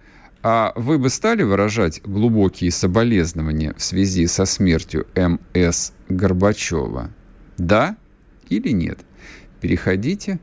а 0.49 0.71
вы 0.77 0.97
бы 0.97 1.09
стали 1.09 1.43
выражать 1.43 2.01
глубокие 2.03 2.71
соболезнования 2.71 3.73
в 3.75 3.83
связи 3.83 4.27
со 4.27 4.45
смертью 4.45 5.05
М.С. 5.13 5.91
Горбачева? 6.07 7.09
Да 7.57 7.97
или 8.47 8.69
нет? 8.69 8.99
Переходите 9.59 10.39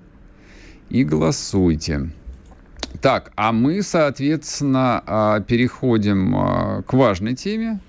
и 0.90 1.04
голосуйте. 1.04 2.10
Так, 3.00 3.32
а 3.34 3.52
мы, 3.52 3.80
соответственно, 3.80 5.02
а, 5.06 5.40
переходим 5.40 6.36
а, 6.36 6.82
к 6.82 6.92
важной 6.92 7.34
теме 7.34 7.80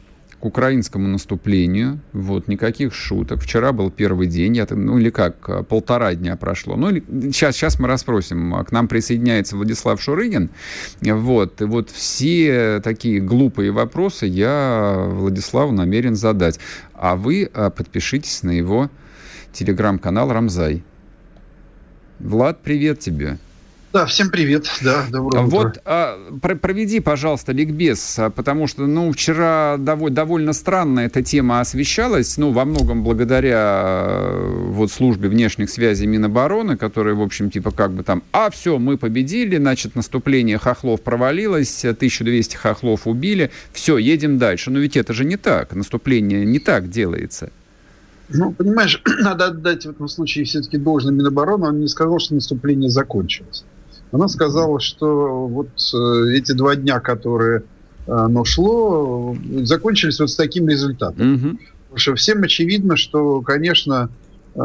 украинскому 0.46 1.08
наступлению. 1.08 2.00
Вот, 2.14 2.48
никаких 2.48 2.94
шуток. 2.94 3.42
Вчера 3.42 3.72
был 3.72 3.92
первый 3.92 4.28
день, 4.28 4.58
я, 4.58 4.68
ну 4.70 4.98
или 4.98 5.10
как, 5.10 5.50
э, 5.50 5.64
полтора 5.64 6.16
дня 6.16 6.36
прошло. 6.36 6.76
Ну, 6.76 6.90
или, 6.90 7.04
сейчас, 7.32 7.56
сейчас 7.56 7.80
мы 7.80 7.88
расспросим. 7.88 8.64
К 8.64 8.72
нам 8.72 8.88
присоединяется 8.88 9.56
Владислав 9.56 10.02
Шурыгин. 10.02 10.50
Вот, 11.02 11.62
и 11.62 11.66
вот 11.66 11.90
все 11.90 12.82
такие 12.84 13.20
глупые 13.20 13.72
вопросы 13.72 14.26
я 14.26 14.96
Владиславу 15.10 15.72
намерен 15.72 16.16
задать. 16.16 16.60
А 16.94 17.16
вы 17.16 17.50
э, 17.52 17.70
подпишитесь 17.70 18.44
на 18.44 18.52
его 18.52 18.90
телеграм-канал 19.54 20.32
«Рамзай». 20.32 20.84
Влад, 22.20 22.62
привет 22.62 23.00
тебе. 23.00 23.38
Да, 23.96 24.06
всем 24.06 24.30
привет. 24.30 24.66
Да, 24.82 25.06
доброе 25.10 25.46
утро. 25.46 25.58
Вот 25.58 25.82
а, 25.86 26.18
проведи, 26.42 27.00
пожалуйста, 27.00 27.54
ликбез, 27.54 28.20
а, 28.20 28.30
потому 28.30 28.68
что, 28.68 28.88
ну, 28.88 29.10
вчера 29.14 29.78
дов- 29.78 30.10
довольно 30.10 30.52
странно 30.52 31.00
эта 31.00 31.24
тема 31.24 31.62
освещалась, 31.62 32.38
ну, 32.38 32.52
во 32.52 32.66
многом 32.66 33.06
благодаря 33.06 33.58
а, 33.58 34.68
вот 34.68 34.92
службе 34.92 35.30
внешних 35.30 35.70
связей 35.70 36.08
Минобороны, 36.08 36.76
которая, 36.76 37.16
в 37.16 37.22
общем, 37.22 37.50
типа 37.50 37.72
как 37.72 37.94
бы 37.94 38.04
там, 38.04 38.22
а, 38.34 38.50
все, 38.50 38.80
мы 38.80 38.98
победили, 38.98 39.56
значит, 39.56 39.96
наступление 39.96 40.58
хохлов 40.58 41.00
провалилось, 41.00 41.86
1200 41.86 42.58
хохлов 42.58 43.08
убили, 43.08 43.50
все, 43.72 43.98
едем 43.98 44.38
дальше. 44.38 44.72
Но 44.72 44.80
ведь 44.80 44.98
это 44.98 45.14
же 45.14 45.24
не 45.24 45.38
так, 45.38 45.74
наступление 45.74 46.46
не 46.46 46.60
так 46.60 46.90
делается. 46.90 47.50
Ну, 48.28 48.52
понимаешь, 48.52 49.02
надо 49.22 49.46
отдать 49.46 49.86
в 49.86 49.90
этом 49.92 50.10
случае 50.10 50.44
все-таки 50.44 50.78
должное 50.78 51.14
Минобороны. 51.14 51.70
Он 51.70 51.80
не 51.80 51.88
сказал, 51.88 52.20
что 52.20 52.36
наступление 52.36 52.90
закончилось. 52.90 53.64
Она 54.16 54.30
сказала, 54.30 54.80
что 54.80 55.46
вот 55.46 55.68
э, 55.94 56.38
эти 56.38 56.54
два 56.54 56.78
дня, 56.78 57.02
которые 57.02 57.64
э, 58.08 58.12
оно 58.12 58.46
шло, 58.46 59.36
закончились 59.64 60.22
вот 60.22 60.30
с 60.30 60.38
таким 60.38 60.70
результатом. 60.70 61.34
Угу. 61.34 61.58
Потому 61.84 61.98
что 61.98 62.16
всем 62.16 62.42
очевидно, 62.44 62.96
что, 62.96 63.42
конечно, 63.42 64.10
э, 64.56 64.60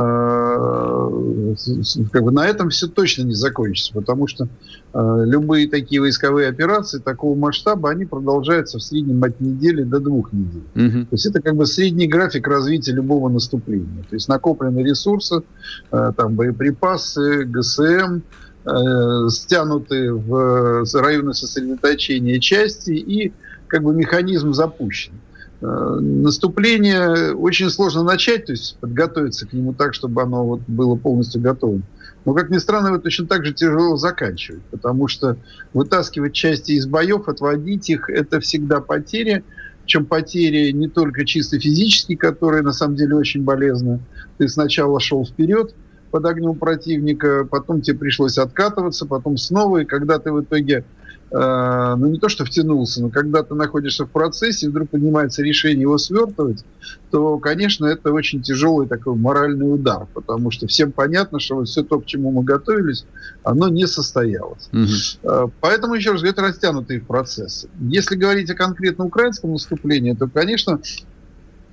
как 2.13 2.23
бы 2.23 2.31
на 2.31 2.47
этом 2.47 2.71
все 2.71 2.87
точно 2.87 3.25
не 3.25 3.35
закончится, 3.35 3.93
потому 3.93 4.29
что 4.29 4.47
любые 4.95 5.69
такие 5.69 6.01
войсковые 6.01 6.49
операции 6.49 6.99
такого 6.99 7.37
масштаба, 7.37 7.91
они 7.91 8.05
продолжаются 8.05 8.79
в 8.79 8.83
среднем 8.83 9.23
от 9.25 9.41
недели 9.41 9.83
до 9.83 9.99
двух 9.99 10.33
недель. 10.33 10.63
Угу. 10.77 11.07
То 11.07 11.13
есть 11.13 11.27
это 11.27 11.43
как 11.43 11.57
бы 11.57 11.67
средний 11.67 12.07
график 12.07 12.47
развития 12.47 12.93
любого 12.93 13.29
наступления. 13.29 14.05
То 14.09 14.15
есть 14.15 14.29
накопленные 14.29 14.85
ресурсы, 14.85 15.43
там 15.91 16.37
боеприпасы, 16.37 17.45
ГСМ, 17.45 18.21
э, 18.65 19.29
стянуты 19.29 20.13
в 20.13 20.85
районы 20.95 21.35
сосредоточения 21.35 22.41
части 22.41 22.93
и 22.93 23.33
как 23.67 23.83
бы 23.83 23.95
механизм 23.95 24.53
запущен. 24.53 25.15
Э, 25.63 25.99
наступление 26.01 27.35
очень 27.35 27.71
сложно 27.71 28.03
начать, 28.03 28.47
то 28.47 28.53
есть 28.53 28.77
подготовиться 28.81 29.47
к 29.47 29.53
нему 29.53 29.75
так, 29.75 29.95
чтобы 29.95 30.23
оно 30.23 30.45
вот 30.45 30.61
было 30.67 30.97
полностью 30.97 31.41
готово. 31.41 31.81
Но, 32.25 32.35
как 32.35 32.51
ни 32.51 32.59
странно, 32.59 32.89
его 32.89 32.99
точно 32.99 33.27
так 33.27 33.47
же 33.47 33.53
тяжело 33.53 33.97
заканчивать, 33.97 34.63
потому 34.71 35.09
что 35.09 35.37
вытаскивать 35.73 36.35
части 36.35 36.73
из 36.73 36.87
боев, 36.87 37.29
отводить 37.29 37.89
их, 37.89 38.11
это 38.11 38.41
всегда 38.41 38.81
потери, 38.81 39.43
чем 39.87 40.05
потери 40.07 40.71
не 40.71 40.89
только 40.89 41.25
чисто 41.25 41.59
физические, 41.59 42.19
которые 42.19 42.63
на 42.63 42.73
самом 42.73 42.97
деле 42.97 43.17
очень 43.17 43.43
болезнны. 43.43 44.01
Ты 44.39 44.49
сначала 44.49 45.01
шел 45.01 45.27
вперед 45.27 45.75
под 46.11 46.27
огнем 46.27 46.55
противника, 46.55 47.47
потом 47.51 47.81
тебе 47.81 47.99
пришлось 47.99 48.39
откатываться, 48.39 49.07
потом 49.07 49.37
снова, 49.37 49.79
и 49.79 49.85
когда 49.85 50.19
ты 50.19 50.33
в 50.33 50.43
итоге 50.43 50.85
Э, 51.33 51.95
ну 51.97 52.09
не 52.09 52.19
то 52.19 52.29
что 52.29 52.45
втянулся, 52.45 53.01
но 53.01 53.09
когда 53.09 53.45
ты 53.45 53.55
находишься 53.55 54.05
в 54.05 54.11
процессе, 54.11 54.69
вдруг 54.69 54.91
поднимается 54.91 55.43
решение 55.43 55.83
его 55.83 55.97
свертывать, 55.97 56.65
то, 57.11 57.39
конечно, 57.39 57.87
это 57.87 58.13
очень 58.13 58.43
тяжелый 58.43 58.89
такой 58.89 59.15
моральный 59.15 59.73
удар, 59.73 60.07
потому 60.13 60.51
что 60.51 60.67
всем 60.67 60.91
понятно, 60.91 61.39
что 61.39 61.57
вот 61.57 61.69
все 61.69 61.85
то, 61.85 62.01
к 62.01 62.07
чему 62.07 62.33
мы 62.33 62.43
готовились, 62.43 63.07
оно 63.45 63.69
не 63.69 63.87
состоялось. 63.87 64.69
Угу. 64.73 65.53
Поэтому, 65.61 65.95
еще 65.95 66.13
раз 66.13 66.21
говорю, 66.21 66.33
это 66.33 66.43
растянутые 66.43 67.01
процессы. 67.01 67.69
Если 67.81 68.17
говорить 68.17 68.51
о 68.51 68.55
конкретно 68.55 69.05
украинском 69.05 69.53
наступлении, 69.53 70.15
то, 70.15 70.27
конечно, 70.27 70.81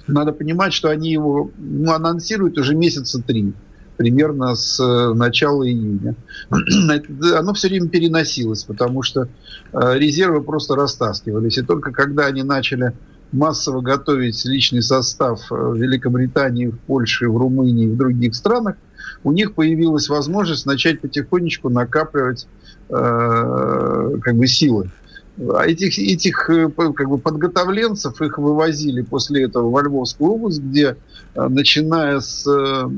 надо 0.06 0.34
понимать, 0.34 0.74
что 0.74 0.90
они 0.90 1.12
его 1.12 1.50
ну, 1.58 1.92
анонсируют 1.94 2.58
уже 2.60 2.76
месяца 2.76 3.22
три 3.22 3.54
примерно 3.98 4.56
с 4.56 4.80
э, 4.80 5.14
начала 5.14 5.68
июня. 5.68 6.16
Оно 6.50 7.54
все 7.54 7.68
время 7.68 7.90
переносилось, 7.90 8.64
потому 8.64 9.04
что 9.04 9.28
э, 9.74 9.98
резервы 9.98 10.42
просто 10.42 10.76
растаскивались. 10.76 11.58
И 11.58 11.64
только 11.64 11.92
когда 11.92 12.28
они 12.28 12.44
начали 12.44 12.94
массово 13.32 13.82
готовить 13.82 14.46
личный 14.46 14.82
состав 14.82 15.42
э, 15.52 15.56
в 15.56 15.76
Великобритании, 15.76 16.68
в 16.68 16.80
Польше, 16.80 17.28
в 17.28 17.38
Румынии, 17.38 17.88
в 17.88 17.98
других 17.98 18.36
странах, 18.36 18.76
у 19.24 19.32
них 19.32 19.54
появилась 19.54 20.10
возможность 20.10 20.66
начать 20.66 21.02
потихонечку 21.02 21.70
накапливать 21.70 22.48
э, 22.90 24.18
как 24.22 24.36
бы 24.36 24.48
силы. 24.48 24.92
А 25.40 25.68
этих, 25.68 26.00
этих 26.00 26.50
э, 26.50 26.70
как 26.70 27.10
бы, 27.10 27.18
подготовленцев 27.20 28.22
их 28.22 28.40
вывозили 28.40 29.02
после 29.02 29.44
этого 29.44 29.70
во 29.70 29.84
Львовскую 29.84 30.32
область, 30.32 30.62
где, 30.62 30.98
э, 31.36 31.48
начиная 31.48 32.20
с 32.20 32.48
э, 32.48 32.90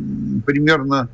примерно 0.45 1.09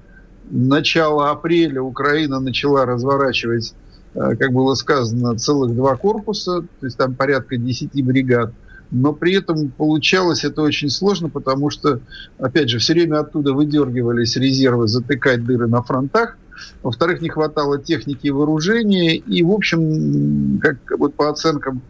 начала 0.52 1.32
апреля, 1.32 1.82
Украина 1.82 2.40
начала 2.40 2.86
разворачивать, 2.86 3.74
как 4.14 4.54
было 4.54 4.76
сказано, 4.76 5.36
целых 5.40 5.76
два 5.76 5.96
корпуса, 5.96 6.62
то 6.62 6.86
есть 6.86 6.98
там 6.98 7.16
порядка 7.16 7.58
10 7.58 7.92
бригад. 8.06 8.54
Но 8.92 9.12
при 9.12 9.34
этом 9.34 9.70
получалось 9.72 10.46
это 10.46 10.62
очень 10.62 10.92
сложно, 10.92 11.30
потому 11.30 11.72
что, 11.72 12.00
опять 12.38 12.70
же, 12.70 12.78
все 12.78 12.94
время 12.94 13.22
оттуда 13.22 13.54
выдергивались 13.54 14.36
резервы 14.36 14.88
затыкать 14.88 15.44
дыры 15.44 15.68
на 15.68 15.82
фронтах, 15.82 16.38
во-вторых, 16.84 17.22
не 17.22 17.30
хватало 17.30 17.80
техники 17.80 18.28
и 18.28 18.32
вооружения. 18.32 19.16
И, 19.16 19.44
в 19.44 19.52
общем, 19.52 20.60
как 20.60 20.78
вот 20.98 21.16
по 21.16 21.30
оценкам, 21.30 21.82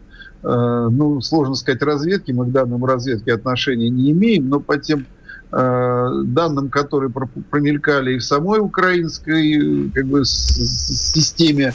э, 0.42 0.88
ну, 0.90 1.20
сложно 1.20 1.54
сказать, 1.54 1.82
разведки, 1.82 2.32
мы 2.32 2.46
к 2.46 2.52
данным 2.52 2.84
разведки 2.84 3.30
отношения 3.30 3.90
не 3.90 4.12
имеем, 4.12 4.48
но 4.48 4.60
по 4.60 4.78
тем 4.78 5.06
э, 5.52 6.22
данным, 6.24 6.68
которые 6.68 7.10
промелькали 7.50 8.14
и 8.14 8.18
в 8.18 8.24
самой 8.24 8.60
украинской 8.60 9.90
как 9.90 10.06
бы, 10.06 10.24
системе 10.24 11.72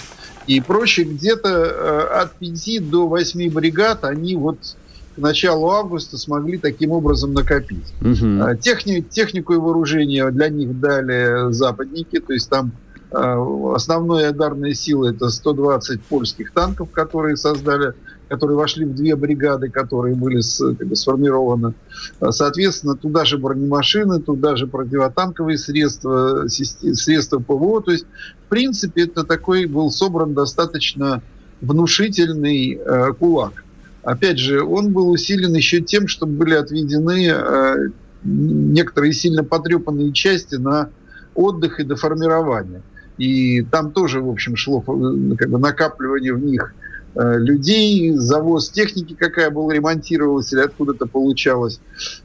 и 0.47 0.60
прочее, 0.60 1.06
где-то 1.06 1.49
э, 1.49 2.21
от 2.21 2.34
5 2.34 2.89
до 2.89 3.08
8 3.08 3.51
бригад 3.51 4.04
они 4.04 4.36
вот 4.36 4.75
к 5.15 5.17
началу 5.17 5.69
августа 5.69 6.17
смогли 6.17 6.58
таким 6.58 6.91
образом 6.91 7.34
накопить. 7.34 7.93
Угу. 8.02 8.58
Техни, 8.62 9.02
технику 9.02 9.54
и 9.54 9.58
вооружение 9.58 10.32
для 10.32 10.50
них 10.50 10.80
дали 10.80 11.52
западники, 11.52 12.19
то 12.19 12.34
есть 12.34 12.50
там 12.50 12.71
а, 13.12 13.76
основные 13.76 14.30
ударные 14.30 14.74
силы 14.74 15.10
это 15.10 15.30
120 15.30 16.02
польских 16.04 16.54
танков, 16.54 16.91
которые 16.91 17.36
создали, 17.36 17.93
которые 18.30 18.56
вошли 18.56 18.86
в 18.86 18.95
две 18.95 19.17
бригады, 19.17 19.69
которые 19.69 20.15
были 20.15 20.39
с, 20.39 20.63
как 20.76 20.88
бы, 20.88 20.95
сформированы. 20.95 21.74
А, 22.21 22.32
соответственно, 22.32 22.95
туда 22.95 23.26
же 23.26 23.38
бронемашины, 23.38 24.21
туда 24.21 24.56
же 24.56 24.65
противотанковые 24.67 25.58
средства, 25.58 26.47
средства 26.47 27.39
ПВО. 27.39 27.82
То 27.82 27.91
есть, 27.91 28.06
в 28.45 28.50
принципе, 28.50 29.04
это 29.04 29.26
такой 29.26 29.65
был 29.65 29.91
собран 29.91 30.34
достаточно 30.34 31.21
внушительный 31.60 32.76
э, 32.76 33.13
кулак. 33.13 33.63
Опять 34.04 34.40
же, 34.40 34.64
он 34.64 34.94
был 34.94 35.10
усилен 35.10 35.54
еще 35.54 35.82
тем, 35.82 36.08
что 36.08 36.26
были 36.26 36.56
отведены 36.56 37.28
э, 37.28 37.90
некоторые 38.24 39.14
сильно 39.14 39.44
потрепанные 39.44 40.12
части 40.12 40.56
на 40.56 40.90
отдых 41.36 41.80
и 41.80 41.84
доформирование. 41.84 42.82
И 43.18 43.62
там 43.62 43.92
тоже, 43.92 44.22
в 44.22 44.30
общем, 44.30 44.56
шло 44.56 44.80
э, 44.80 45.36
как 45.36 45.50
бы 45.50 45.60
накапливание 45.60 46.34
в 46.34 46.44
них 46.44 46.74
э, 47.14 47.38
людей, 47.38 48.14
завоз 48.14 48.72
техники, 48.72 49.14
какая 49.14 49.52
была 49.52 49.72
ремонтировалась 49.72 50.52
или 50.52 50.62
откуда-то 50.62 51.06
получалось. 51.06 51.80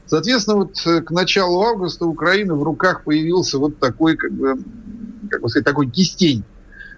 Соответственно, 0.07 0.57
вот 0.57 0.79
к 1.05 1.11
началу 1.11 1.61
августа 1.61 2.05
Украины 2.05 2.55
в 2.55 2.63
руках 2.63 3.03
появился 3.03 3.59
вот 3.59 3.77
такой, 3.77 4.17
как 4.17 4.31
бы, 4.31 4.55
как 5.29 5.41
бы 5.41 5.49
сказать, 5.49 5.65
такой 5.65 5.91
кистень 5.91 6.43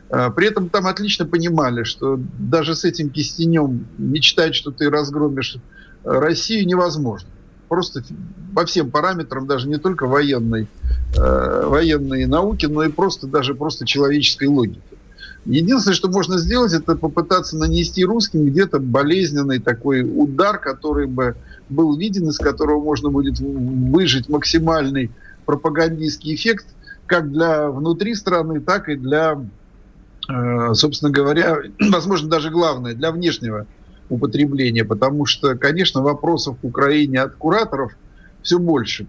при 0.09 0.47
этом 0.47 0.69
там 0.69 0.87
отлично 0.87 1.25
понимали, 1.25 1.83
что 1.83 2.19
даже 2.37 2.75
с 2.75 2.83
этим 2.83 3.09
кистенем 3.09 3.87
мечтать, 3.97 4.55
что 4.55 4.71
ты 4.71 4.89
разгромишь 4.89 5.57
э, 5.57 5.59
Россию, 6.03 6.65
невозможно. 6.65 7.29
Просто 7.67 8.03
по 8.55 8.65
всем 8.65 8.89
параметрам, 8.89 9.45
даже 9.45 9.67
не 9.67 9.77
только 9.77 10.07
военной, 10.07 10.67
э, 11.15 11.63
военной 11.67 12.25
науки, 12.25 12.65
но 12.65 12.83
и 12.83 12.89
просто 12.89 13.27
даже 13.27 13.53
просто 13.53 13.85
человеческой 13.85 14.47
логики. 14.47 14.81
Единственное, 15.45 15.95
что 15.95 16.09
можно 16.09 16.37
сделать, 16.37 16.73
это 16.73 16.95
попытаться 16.95 17.57
нанести 17.57 18.03
русским 18.03 18.45
где-то 18.45 18.79
болезненный 18.79 19.59
такой 19.59 20.01
удар, 20.01 20.57
который 20.57 21.07
бы 21.07 21.35
был 21.69 21.95
виден, 21.95 22.29
из 22.29 22.37
которого 22.39 22.83
можно 22.83 23.09
будет 23.09 23.39
выжить 23.39 24.27
максимальный 24.27 25.11
пропагандистский 25.45 26.35
эффект 26.35 26.65
как 27.05 27.31
для 27.31 27.69
внутри 27.69 28.13
страны, 28.15 28.59
так 28.59 28.89
и 28.89 28.95
для 28.95 29.39
собственно 30.73 31.11
говоря, 31.11 31.57
возможно, 31.91 32.29
даже 32.29 32.49
главное, 32.49 32.93
для 32.93 33.11
внешнего 33.11 33.65
употребления, 34.09 34.83
потому 34.83 35.25
что, 35.25 35.55
конечно, 35.55 36.01
вопросов 36.01 36.57
к 36.59 36.63
Украине 36.63 37.21
от 37.21 37.35
кураторов 37.35 37.93
все 38.41 38.57
больше. 38.59 39.07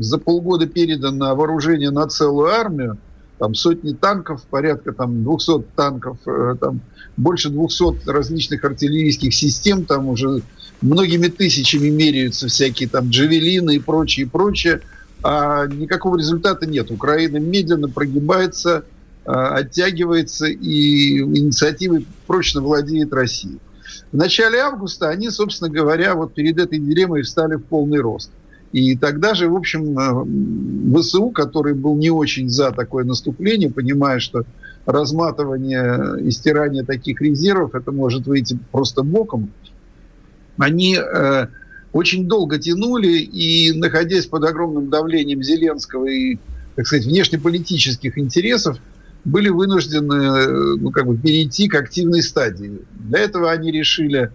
За 0.00 0.18
полгода 0.18 0.66
передано 0.66 1.34
вооружение 1.34 1.90
на 1.90 2.06
целую 2.08 2.48
армию, 2.48 2.98
там 3.38 3.54
сотни 3.54 3.94
танков, 3.94 4.42
порядка 4.50 4.92
там 4.92 5.24
200 5.24 5.62
танков, 5.74 6.18
э, 6.26 6.56
там 6.60 6.80
больше 7.16 7.48
200 7.48 8.08
различных 8.08 8.64
артиллерийских 8.64 9.34
систем, 9.34 9.84
там 9.84 10.08
уже 10.08 10.42
многими 10.82 11.28
тысячами 11.28 11.88
меряются 11.88 12.48
всякие 12.48 12.88
там 12.88 13.08
джавелины 13.08 13.76
и 13.76 13.78
прочее, 13.78 14.26
и 14.26 14.28
прочее, 14.28 14.80
а 15.22 15.66
никакого 15.66 16.16
результата 16.16 16.66
нет. 16.66 16.90
Украина 16.90 17.38
медленно 17.38 17.88
прогибается, 17.88 18.84
оттягивается, 19.24 20.46
и 20.46 21.18
инициативой 21.18 22.06
прочно 22.26 22.60
владеет 22.60 23.12
Россия. 23.12 23.58
В 24.12 24.16
начале 24.16 24.58
августа 24.58 25.08
они, 25.08 25.30
собственно 25.30 25.70
говоря, 25.70 26.14
вот 26.14 26.34
перед 26.34 26.58
этой 26.58 26.78
дилеммой 26.78 27.22
встали 27.22 27.54
в 27.54 27.64
полный 27.64 28.00
рост. 28.00 28.30
И 28.72 28.96
тогда 28.96 29.34
же, 29.34 29.48
в 29.48 29.56
общем, 29.56 29.98
э, 29.98 31.00
ВСУ, 31.00 31.30
который 31.30 31.74
был 31.74 31.96
не 31.96 32.10
очень 32.10 32.48
за 32.48 32.70
такое 32.70 33.04
наступление, 33.04 33.70
понимая, 33.70 34.20
что 34.20 34.44
разматывание 34.86 36.24
и 36.24 36.30
стирание 36.30 36.84
таких 36.84 37.20
резервов, 37.20 37.74
это 37.74 37.90
может 37.90 38.26
выйти 38.26 38.58
просто 38.70 39.02
боком, 39.02 39.50
они 40.58 40.96
э, 40.96 41.46
очень 41.92 42.28
долго 42.28 42.58
тянули 42.58 43.18
и, 43.18 43.72
находясь 43.72 44.26
под 44.26 44.44
огромным 44.44 44.88
давлением 44.88 45.42
Зеленского 45.42 46.06
и, 46.06 46.38
так 46.76 46.86
сказать, 46.86 47.06
внешнеполитических 47.06 48.18
интересов, 48.18 48.78
были 49.24 49.48
вынуждены 49.48 50.76
ну, 50.78 50.90
как 50.90 51.06
бы 51.06 51.16
перейти 51.16 51.68
к 51.68 51.74
активной 51.74 52.22
стадии. 52.22 52.80
Для 52.94 53.20
этого 53.20 53.50
они 53.50 53.70
решили 53.70 54.30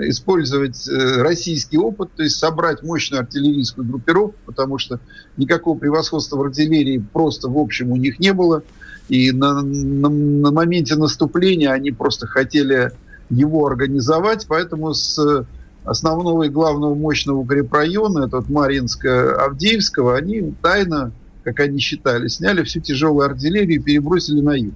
использовать 0.00 0.88
э, 0.88 1.22
российский 1.22 1.76
опыт, 1.76 2.10
то 2.16 2.22
есть 2.22 2.36
собрать 2.36 2.82
мощную 2.82 3.20
артиллерийскую 3.20 3.86
группировку, 3.86 4.36
потому 4.46 4.78
что 4.78 5.00
никакого 5.36 5.78
превосходства 5.78 6.36
в 6.36 6.42
артиллерии 6.42 7.04
просто 7.12 7.48
в 7.48 7.58
общем 7.58 7.92
у 7.92 7.96
них 7.96 8.18
не 8.18 8.32
было. 8.32 8.62
И 9.08 9.32
на, 9.32 9.60
на, 9.60 10.08
на 10.08 10.50
моменте 10.50 10.96
наступления 10.96 11.70
они 11.72 11.90
просто 11.90 12.26
хотели 12.26 12.92
его 13.28 13.66
организовать, 13.66 14.46
поэтому 14.48 14.94
с 14.94 15.46
основного 15.84 16.44
и 16.44 16.48
главного 16.48 16.94
мощного 16.94 17.38
укрепрайона, 17.38 18.26
это 18.26 18.36
вот 18.38 18.48
Маринска-Авдеевского, 18.48 20.16
они 20.16 20.54
тайно 20.62 21.12
как 21.42 21.60
они 21.60 21.78
считали, 21.78 22.28
сняли 22.28 22.62
всю 22.62 22.80
тяжелую 22.80 23.26
артиллерию 23.26 23.80
и 23.80 23.82
перебросили 23.82 24.40
на 24.40 24.54
юг. 24.54 24.74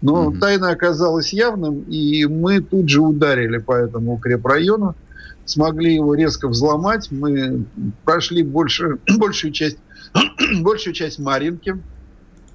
Но 0.00 0.30
mm-hmm. 0.30 0.38
тайна 0.38 0.70
оказалась 0.70 1.32
явным, 1.32 1.82
и 1.82 2.24
мы 2.26 2.60
тут 2.60 2.88
же 2.88 3.00
ударили 3.00 3.58
по 3.58 3.72
этому 3.72 4.14
укрепрайону. 4.14 4.94
смогли 5.44 5.94
его 5.94 6.14
резко 6.14 6.48
взломать. 6.48 7.10
Мы 7.10 7.64
прошли 8.04 8.42
больше, 8.42 8.98
большую 9.18 9.52
часть 9.52 9.78
большую 10.60 10.94
часть 10.94 11.18
Маринки, 11.18 11.76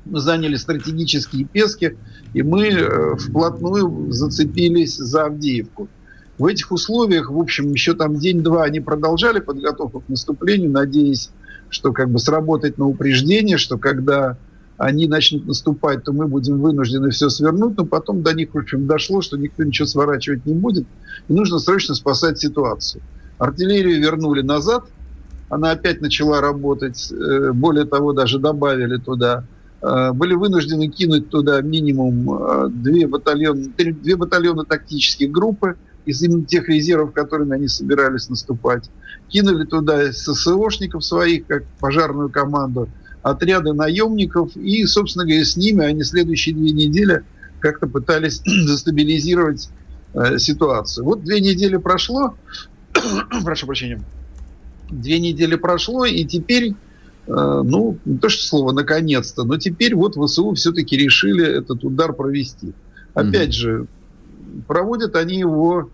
мы 0.05 0.19
заняли 0.19 0.55
стратегические 0.55 1.45
пески, 1.45 1.97
и 2.33 2.43
мы 2.43 2.67
э, 2.67 3.15
вплотную 3.15 4.11
зацепились 4.11 4.97
за 4.97 5.25
Авдеевку. 5.25 5.87
В 6.37 6.45
этих 6.47 6.71
условиях, 6.71 7.29
в 7.29 7.39
общем, 7.39 7.71
еще 7.71 7.93
там 7.93 8.17
день-два 8.17 8.63
они 8.63 8.79
продолжали 8.79 9.39
подготовку 9.39 10.01
к 10.01 10.09
наступлению, 10.09 10.71
надеясь, 10.71 11.29
что 11.73 11.91
как 11.91 12.09
бы 12.09 12.19
сработать 12.19 12.77
на 12.77 12.87
упреждение, 12.87 13.57
что 13.57 13.77
когда 13.77 14.37
они 14.77 15.07
начнут 15.07 15.45
наступать, 15.45 16.03
то 16.03 16.11
мы 16.13 16.27
будем 16.27 16.59
вынуждены 16.59 17.11
все 17.11 17.29
свернуть, 17.29 17.77
но 17.77 17.85
потом 17.85 18.23
до 18.23 18.33
них, 18.33 18.49
в 18.53 18.57
общем, 18.57 18.87
дошло, 18.87 19.21
что 19.21 19.37
никто 19.37 19.63
ничего 19.63 19.85
сворачивать 19.85 20.45
не 20.45 20.53
будет, 20.53 20.85
и 21.27 21.33
нужно 21.33 21.59
срочно 21.59 21.95
спасать 21.95 22.39
ситуацию. 22.39 23.01
Артиллерию 23.37 23.99
вернули 23.99 24.41
назад, 24.41 24.85
она 25.49 25.71
опять 25.71 26.01
начала 26.01 26.41
работать, 26.41 27.11
э, 27.11 27.51
более 27.51 27.85
того, 27.85 28.13
даже 28.13 28.39
добавили 28.39 28.97
туда 28.97 29.45
э, 29.81 30.11
были 30.13 30.33
вынуждены 30.33 30.87
кинуть 30.87 31.29
туда 31.29 31.61
минимум 31.61 32.33
э, 32.33 32.69
две 32.69 33.07
батальоны, 33.07 33.71
две 33.77 34.15
батальоны 34.15 34.65
тактических 34.65 35.31
группы 35.31 35.75
из 36.05 36.21
именно 36.21 36.45
тех 36.45 36.67
резервов, 36.67 37.13
которыми 37.13 37.55
они 37.55 37.67
собирались 37.67 38.29
наступать. 38.29 38.89
Кинули 39.29 39.65
туда 39.65 40.11
ССОшников 40.11 41.03
своих, 41.03 41.47
как 41.47 41.63
пожарную 41.79 42.29
команду, 42.29 42.89
отряды 43.21 43.73
наемников, 43.73 44.55
и, 44.55 44.85
собственно 44.85 45.25
говоря, 45.25 45.45
с 45.45 45.55
ними 45.55 45.85
они 45.85 46.03
следующие 46.03 46.55
две 46.55 46.71
недели 46.71 47.23
как-то 47.59 47.87
пытались 47.87 48.41
застабилизировать 48.45 49.69
э, 50.13 50.37
ситуацию. 50.37 51.05
Вот 51.05 51.23
две 51.23 51.39
недели 51.39 51.77
прошло, 51.77 52.35
прошу 53.43 53.65
прощения, 53.65 54.01
две 54.91 55.19
недели 55.19 55.55
прошло, 55.55 56.05
и 56.05 56.25
теперь, 56.25 56.73
э, 57.27 57.61
ну, 57.63 57.97
не 58.03 58.17
то 58.17 58.27
что 58.29 58.43
слово 58.43 58.73
наконец-то, 58.73 59.45
но 59.45 59.57
теперь 59.57 59.95
вот 59.95 60.15
ВСУ 60.15 60.53
все-таки 60.53 60.97
решили 60.97 61.45
этот 61.45 61.83
удар 61.83 62.13
провести. 62.13 62.73
Опять 63.13 63.49
mm-hmm. 63.49 63.51
же, 63.51 63.87
проводят 64.67 65.15
они 65.15 65.37
его, 65.37 65.89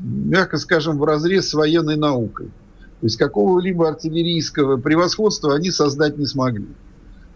мягко 0.00 0.58
скажем, 0.58 0.98
в 0.98 1.04
разрез 1.04 1.48
с 1.48 1.54
военной 1.54 1.96
наукой. 1.96 2.46
То 2.46 3.06
есть 3.06 3.16
какого-либо 3.16 3.88
артиллерийского 3.88 4.76
превосходства 4.76 5.54
они 5.54 5.70
создать 5.70 6.18
не 6.18 6.26
смогли. 6.26 6.66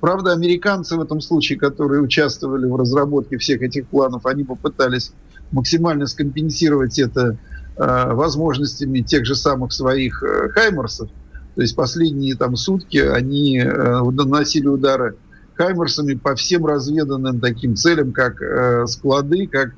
Правда, 0.00 0.32
американцы 0.32 0.96
в 0.96 1.00
этом 1.00 1.20
случае, 1.20 1.58
которые 1.58 2.02
участвовали 2.02 2.66
в 2.66 2.74
разработке 2.74 3.38
всех 3.38 3.62
этих 3.62 3.86
планов, 3.86 4.26
они 4.26 4.42
попытались 4.42 5.12
максимально 5.52 6.06
скомпенсировать 6.06 6.98
это 6.98 7.38
Э, 7.74 8.12
возможностями 8.12 9.00
тех 9.00 9.24
же 9.24 9.34
самых 9.34 9.72
своих 9.72 10.22
э, 10.22 10.50
хаймерсов. 10.50 11.08
То 11.54 11.62
есть 11.62 11.74
последние 11.74 12.36
там 12.36 12.54
сутки 12.56 12.98
они 12.98 13.60
э, 13.60 14.02
наносили 14.10 14.66
удары 14.66 15.16
хаймерсами 15.54 16.14
по 16.14 16.34
всем 16.34 16.66
разведанным 16.66 17.40
таким 17.40 17.74
целям, 17.76 18.12
как 18.12 18.40
склады, 18.88 19.46
как 19.46 19.74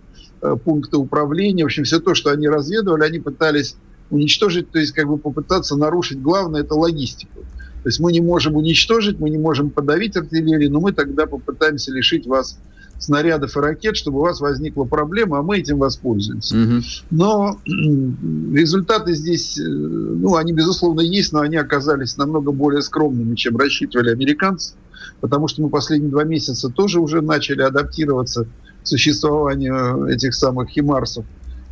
пункты 0.65 0.97
управления. 0.97 1.65
В 1.65 1.67
общем, 1.67 1.85
все 1.85 2.01
то, 2.01 2.15
что 2.15 2.31
они 2.31 2.49
разведывали, 2.49 3.05
они 3.05 3.19
пытались 3.19 3.77
уничтожить, 4.11 4.71
то 4.71 4.79
есть 4.79 4.93
как 4.93 5.07
бы 5.07 5.19
попытаться 5.19 5.77
нарушить. 5.77 6.21
Главное– 6.21 6.61
это 6.63 6.75
логистику. 6.75 7.41
То 7.85 7.89
есть 7.89 8.01
мы 8.01 8.13
не 8.13 8.21
можем 8.21 8.57
уничтожить, 8.57 9.19
мы 9.19 9.29
не 9.29 9.39
можем 9.39 9.71
подавить 9.71 10.17
артиллерию, 10.17 10.71
но 10.71 10.81
мы 10.81 10.93
тогда 10.93 11.27
попытаемся 11.27 11.93
лишить 11.93 12.27
вас 12.27 12.59
снарядов 12.99 13.57
и 13.57 13.61
ракет, 13.61 13.97
чтобы 13.97 14.21
у 14.21 14.23
вас 14.23 14.41
возникла 14.41 14.85
проблема, 14.85 15.39
а 15.39 15.43
мы 15.43 15.59
этим 15.59 15.79
воспользуемся. 15.79 16.57
Угу. 16.57 16.83
Но 17.11 17.61
результаты 17.67 19.15
здесь, 19.15 19.59
э, 19.59 19.63
ну, 19.63 20.37
они, 20.37 20.53
безусловно, 20.53 21.01
есть, 21.01 21.33
но 21.33 21.41
они 21.41 21.57
оказались 21.57 22.17
намного 22.17 22.53
более 22.53 22.83
скромными, 22.83 23.35
чем 23.35 23.57
рассчитывали 23.57 24.11
американцы, 24.11 24.75
потому 25.21 25.49
что 25.49 25.61
мы 25.61 25.69
последние 25.69 26.11
два 26.11 26.25
месяца 26.25 26.71
тоже 26.71 27.01
уже 27.01 27.21
начали 27.21 27.63
адаптироваться 27.63 28.47
существованию 28.85 30.07
этих 30.07 30.35
самых 30.35 30.69
химарсов. 30.69 31.25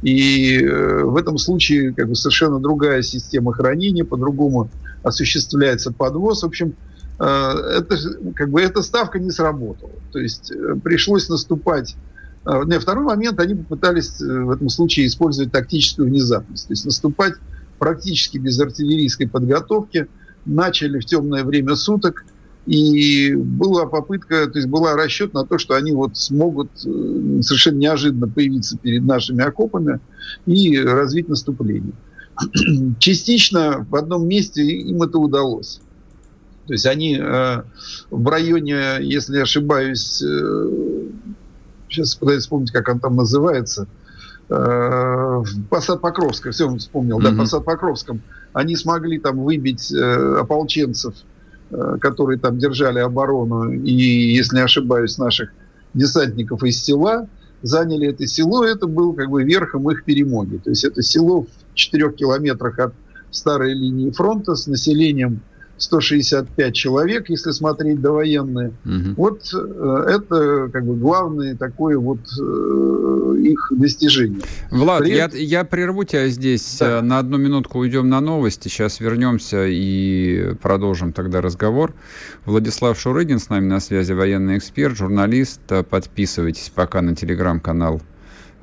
И 0.03 0.59
э, 0.61 1.05
в 1.05 1.17
этом 1.17 1.39
случае 1.39 1.95
как 1.95 2.09
бы 2.09 2.15
совершенно 2.17 2.59
другая 2.59 3.03
система 3.03 3.53
хранения, 3.53 4.05
по-другому 4.05 4.69
осуществляется 5.05 5.93
подвоз. 5.93 6.43
В 6.43 6.47
общем, 6.47 6.75
Э, 7.23 7.79
это, 7.79 7.97
как 8.35 8.51
бы, 8.51 8.61
эта 8.61 8.83
ставка 8.83 9.19
не 9.21 9.31
сработала. 9.31 9.93
То 10.11 10.19
есть 10.19 10.51
э, 10.51 10.77
пришлось 10.83 11.29
наступать. 11.29 11.97
Не, 12.45 12.81
второй 12.81 13.05
момент, 13.05 13.39
они 13.39 13.55
попытались 13.55 14.19
в 14.19 14.51
этом 14.51 14.69
случае 14.69 15.07
использовать 15.07 15.53
тактическую 15.53 16.09
внезапность. 16.09 16.67
То 16.67 16.73
есть 16.73 16.85
наступать 16.85 17.35
практически 17.79 18.37
без 18.37 18.59
артиллерийской 18.59 19.29
подготовки. 19.29 20.09
Начали 20.45 20.99
в 20.99 21.05
темное 21.05 21.45
время 21.45 21.77
суток. 21.77 22.25
И 22.67 23.35
была 23.35 23.87
попытка, 23.87 24.47
то 24.47 24.59
есть 24.59 24.69
была 24.69 24.95
расчет 24.95 25.35
на 25.35 25.45
то, 25.45 25.59
что 25.59 25.75
они 25.75 25.93
вот 25.93 26.17
смогут 26.17 26.71
совершенно 26.79 27.79
неожиданно 27.79 28.29
появиться 28.29 28.79
перед 28.79 29.03
нашими 29.03 29.43
окопами 29.43 29.99
и 30.47 30.79
развить 30.79 31.29
наступление. 31.29 31.93
Частично 32.99 33.85
в 33.89 33.97
одном 33.97 34.29
месте 34.29 34.63
им 34.63 35.03
это 35.03 35.19
удалось. 35.19 35.81
То 36.67 36.75
есть 36.75 36.87
они 36.87 37.19
э, 37.21 37.63
в 38.11 38.29
районе, 38.29 38.99
если 39.01 39.35
не 39.35 39.43
ошибаюсь, 39.43 40.23
э, 40.23 41.09
сейчас 41.89 42.15
пытаюсь 42.15 42.43
вспомнить, 42.43 42.71
как 42.71 42.89
он 42.89 43.01
там 43.01 43.17
называется, 43.17 43.89
э, 44.49 45.43
Посад 45.69 46.01
Покровском, 46.01 46.53
все, 46.53 46.75
вспомнил, 46.77 47.19
mm-hmm. 47.19 47.33
да, 47.33 47.39
Посад 47.39 47.65
Покровском, 47.65 48.23
они 48.53 48.77
смогли 48.77 49.19
там 49.19 49.43
выбить 49.43 49.93
э, 49.93 50.37
ополченцев, 50.41 51.15
э, 51.15 51.32
которые 52.01 52.39
там 52.39 52.59
держали 52.59 52.99
оборону, 52.99 53.73
и, 53.73 53.93
если 53.93 54.57
не 54.57 54.63
ошибаюсь, 54.63 55.19
наших 55.19 55.53
десантников 55.95 56.63
из 56.65 56.83
села, 56.83 57.29
заняли 57.63 58.09
это 58.09 58.27
село, 58.27 58.65
это 58.65 58.87
был 58.87 59.15
как 59.15 59.31
бы 59.31 59.45
верхом 59.45 59.91
их 59.91 60.05
перемоги. 60.05 60.59
То 60.59 60.71
есть 60.71 60.85
это 60.85 61.03
село 61.03 61.43
в 61.43 61.75
четырех 61.75 62.17
километрах 62.17 62.79
от 62.79 62.95
старой 63.31 63.75
линии 63.75 64.11
фронта 64.11 64.55
с 64.55 64.67
населением 64.67 65.41
165 65.83 66.75
человек, 66.75 67.29
если 67.29 67.51
смотреть 67.51 68.01
довоенные. 68.01 68.73
Угу. 68.85 69.15
Вот 69.17 69.53
э, 69.53 70.07
это 70.09 70.71
как 70.73 70.85
бы 70.85 70.95
главное 70.95 71.57
такое 71.57 71.99
вот 71.99 72.21
э, 72.41 73.37
их 73.41 73.73
достижение. 73.73 74.41
Влад, 74.71 75.03
При... 75.03 75.15
я, 75.15 75.29
я 75.33 75.65
прерву 75.65 76.05
тебя 76.05 76.29
здесь. 76.29 76.79
Да. 76.79 76.99
Э, 76.99 77.01
на 77.03 77.19
одну 77.19 77.37
минутку 77.37 77.81
уйдем 77.81 78.09
на 78.09 78.21
новости. 78.21 78.69
Сейчас 78.69 79.01
вернемся 79.01 79.67
и 79.67 80.55
продолжим 80.63 81.13
тогда 81.13 81.41
разговор. 81.41 81.95
Владислав 82.47 82.99
Шурыгин 82.99 83.39
с 83.39 83.49
нами 83.49 83.67
на 83.67 83.81
связи, 83.81 84.13
военный 84.13 84.59
эксперт, 84.59 84.97
журналист. 84.97 85.61
Подписывайтесь 85.91 86.71
пока 86.75 87.03
на 87.03 87.17
телеграм-канал 87.17 88.01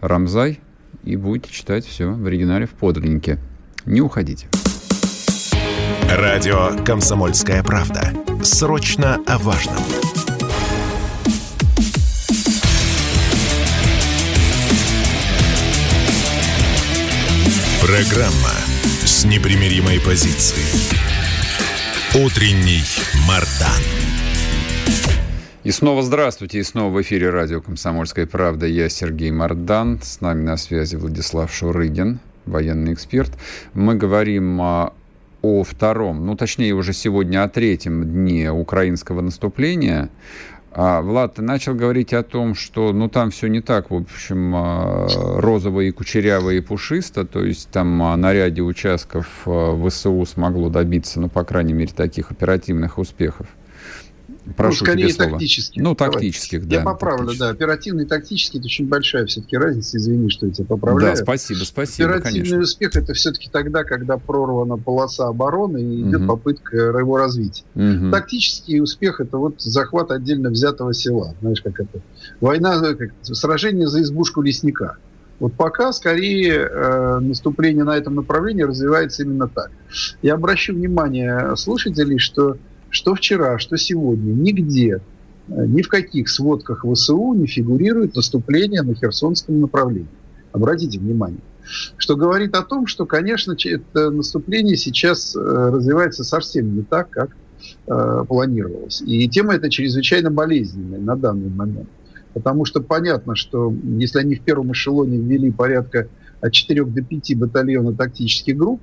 Рамзай 0.01 0.59
и 1.03 1.15
будете 1.15 1.51
читать 1.51 1.85
все 1.85 2.11
в 2.11 2.25
оригинале 2.25 2.65
в 2.65 2.71
подлиннике. 2.71 3.39
Не 3.85 4.01
уходите. 4.01 4.47
Радио 6.17 6.75
«Комсомольская 6.83 7.61
правда». 7.61 8.11
Срочно 8.41 9.21
о 9.27 9.37
важном. 9.37 9.75
Программа 17.79 18.55
с 19.05 19.23
непримиримой 19.23 19.99
позицией. 19.99 20.65
Утренний 22.15 22.81
Мардан. 23.27 23.69
И 25.63 25.69
снова 25.69 26.01
здравствуйте, 26.01 26.57
и 26.57 26.63
снова 26.63 26.91
в 26.91 27.01
эфире 27.03 27.29
радио 27.29 27.61
«Комсомольская 27.61 28.25
правда». 28.25 28.65
Я 28.65 28.89
Сергей 28.89 29.29
Мардан, 29.29 29.99
с 30.01 30.21
нами 30.21 30.41
на 30.41 30.57
связи 30.57 30.95
Владислав 30.95 31.53
Шурыгин, 31.53 32.19
военный 32.47 32.93
эксперт. 32.93 33.31
Мы 33.75 33.93
говорим 33.93 34.59
о 35.41 35.63
втором, 35.63 36.25
ну 36.25 36.35
точнее 36.35 36.73
уже 36.73 36.93
сегодня 36.93 37.43
о 37.43 37.49
третьем 37.49 38.03
дне 38.03 38.51
украинского 38.51 39.21
наступления. 39.21 40.09
А, 40.71 41.01
Влад, 41.01 41.35
ты 41.35 41.41
начал 41.41 41.73
говорить 41.73 42.13
о 42.13 42.21
том, 42.23 42.53
что 42.53 42.93
ну 42.93 43.09
там 43.09 43.31
все 43.31 43.47
не 43.47 43.59
так, 43.59 43.89
в 43.89 43.95
общем, 43.95 44.53
а, 44.55 45.07
розово 45.39 45.81
и 45.81 45.91
кучеряво 45.91 46.51
и 46.51 46.61
пушисто, 46.61 47.25
то 47.25 47.43
есть 47.43 47.69
там 47.69 48.01
а, 48.03 48.15
на 48.15 48.33
ряде 48.33 48.61
участков 48.61 49.27
ВСУ 49.45 50.25
смогло 50.25 50.69
добиться, 50.69 51.19
ну, 51.19 51.27
по 51.27 51.43
крайней 51.43 51.73
мере, 51.73 51.91
таких 51.95 52.31
оперативных 52.31 52.97
успехов. 52.99 53.47
Прошу 54.55 54.85
ну, 54.85 54.85
скорее 54.85 55.13
тактических. 55.13 55.81
Ну, 55.81 55.95
тактических, 55.95 56.67
да. 56.67 56.77
Я 56.77 56.83
поправлю, 56.83 57.31
да. 57.37 57.49
Оперативный 57.49 58.03
и 58.03 58.07
тактический– 58.07 58.59
это 58.59 58.65
очень 58.65 58.87
большая 58.87 59.25
все-таки 59.25 59.57
разница. 59.57 59.97
Извини, 59.97 60.29
что 60.29 60.47
я 60.47 60.53
тебя 60.53 60.65
поправляю. 60.65 61.15
Да, 61.15 61.21
спасибо, 61.21 61.63
спасибо, 61.63 62.09
Оперативный 62.09 62.39
конечно. 62.41 62.59
успех– 62.59 62.91
это 62.95 63.13
все-таки 63.13 63.49
тогда, 63.51 63.83
когда 63.83 64.17
прорвана 64.17 64.77
полоса 64.77 65.27
обороны 65.27 65.79
и 65.79 66.01
идет 66.01 66.21
угу. 66.21 66.27
попытка 66.27 66.77
его 66.77 67.17
развития. 67.17 67.63
Угу. 67.75 68.11
Тактический 68.11 68.81
успех– 68.81 69.19
это 69.21 69.37
вот 69.37 69.61
захват 69.61 70.11
отдельно 70.11 70.49
взятого 70.49 70.93
села. 70.93 71.35
Знаешь, 71.41 71.61
как 71.61 71.79
это? 71.79 71.99
Война, 72.41 72.79
как, 72.95 73.11
сражение 73.23 73.87
за 73.87 74.01
избушку 74.01 74.41
лесника. 74.41 74.97
Вот 75.39 75.53
пока 75.53 75.93
скорее 75.93 76.69
э, 76.69 77.19
наступление 77.19 77.85
на 77.85 77.95
этом 77.95 78.15
направлении 78.15 78.63
развивается 78.63 79.23
именно 79.23 79.47
так. 79.47 79.71
Я 80.21 80.33
обращу 80.33 80.73
внимание 80.73 81.55
слушателей, 81.55 82.17
что 82.17 82.57
что 82.89 83.15
вчера, 83.15 83.59
что 83.59 83.77
сегодня, 83.77 84.31
нигде, 84.31 85.01
э, 85.47 85.65
ни 85.65 85.81
в 85.81 85.87
каких 85.87 86.29
сводках 86.29 86.85
ВСУ 86.85 87.33
не 87.33 87.47
фигурирует 87.47 88.15
наступление 88.15 88.81
на 88.81 88.95
Херсонском 88.95 89.59
направлении. 89.59 90.07
Обратите 90.51 90.99
внимание. 90.99 91.41
Что 91.97 92.15
говорит 92.15 92.55
о 92.55 92.63
том, 92.63 92.87
что, 92.87 93.05
конечно, 93.05 93.55
это 93.63 94.09
наступление 94.09 94.75
сейчас 94.75 95.35
э, 95.35 95.39
развивается 95.39 96.23
совсем 96.23 96.75
не 96.75 96.81
так, 96.81 97.09
как 97.09 97.35
э, 97.87 98.23
планировалось. 98.27 99.01
И 99.05 99.27
тема 99.29 99.55
эта 99.55 99.69
чрезвычайно 99.69 100.31
болезненная 100.31 100.99
на 100.99 101.15
данный 101.15 101.49
момент. 101.49 101.89
Потому 102.33 102.65
что 102.65 102.81
понятно, 102.81 103.35
что 103.35 103.73
если 103.97 104.19
они 104.19 104.35
в 104.35 104.41
первом 104.41 104.71
эшелоне 104.71 105.17
ввели 105.17 105.51
порядка 105.51 106.07
от 106.41 106.53
4 106.53 106.85
до 106.85 107.01
5 107.01 107.37
батальонов 107.37 107.97
тактических 107.97 108.57
групп, 108.57 108.81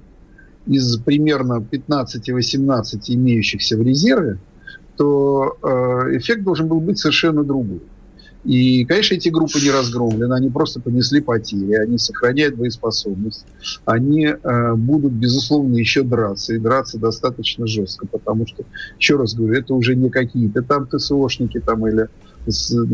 из 0.66 0.98
примерно 0.98 1.64
15-18 1.70 3.00
имеющихся 3.08 3.76
в 3.76 3.82
резерве, 3.82 4.38
то 4.96 5.56
э, 5.62 6.16
эффект 6.16 6.42
должен 6.42 6.68
был 6.68 6.80
быть 6.80 6.98
совершенно 6.98 7.44
другой. 7.44 7.80
И, 8.46 8.84
конечно, 8.84 9.14
эти 9.16 9.28
группы 9.28 9.58
не 9.60 9.72
разгромлены, 9.72 10.32
они 10.32 10.50
просто 10.50 10.80
понесли 10.80 11.20
потери, 11.20 11.72
они 11.72 11.98
сохраняют 11.98 12.54
боеспособность, 12.54 13.44
они 13.84 14.26
э, 14.26 14.74
будут, 14.74 15.14
безусловно, 15.14 15.74
еще 15.74 16.04
драться, 16.04 16.54
и 16.54 16.58
драться 16.58 16.96
достаточно 16.96 17.66
жестко, 17.66 18.06
потому 18.06 18.46
что, 18.46 18.62
еще 19.00 19.16
раз 19.16 19.34
говорю, 19.34 19.58
это 19.58 19.74
уже 19.74 19.96
не 19.96 20.10
какие-то 20.10 20.62
там 20.62 20.86
ТСОшники 20.86 21.58
там 21.58 21.88
или 21.88 22.08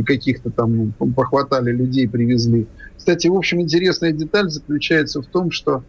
каких-то 0.05 0.49
там 0.49 0.95
похватали 1.15 1.71
людей, 1.71 2.09
привезли. 2.09 2.67
Кстати, 2.97 3.27
в 3.27 3.35
общем, 3.35 3.61
интересная 3.61 4.13
деталь 4.13 4.49
заключается 4.49 5.21
в 5.21 5.27
том, 5.27 5.51
что 5.51 5.85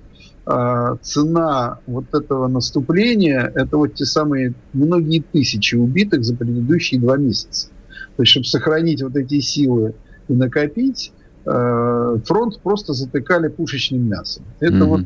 цена 0.46 1.80
вот 1.88 2.14
этого 2.14 2.48
наступления– 2.48 3.50
это 3.56 3.78
вот 3.78 3.94
те 3.94 4.04
самые 4.04 4.54
многие 4.74 5.22
тысячи 5.22 5.76
убитых 5.76 6.26
за 6.26 6.36
предыдущие 6.36 7.00
два 7.00 7.16
месяца. 7.16 7.70
То 8.18 8.24
есть, 8.24 8.32
чтобы 8.32 8.46
сохранить 8.46 9.02
вот 9.02 9.16
эти 9.16 9.40
силы 9.40 9.96
и 10.28 10.34
накопить, 10.34 11.14
э, 11.46 12.18
фронт 12.26 12.60
просто 12.60 12.92
затыкали 12.92 13.48
пушечным 13.48 14.08
мясом. 14.08 14.44
Это 14.60 14.76
mm-hmm. 14.76 14.86
вот 14.86 15.02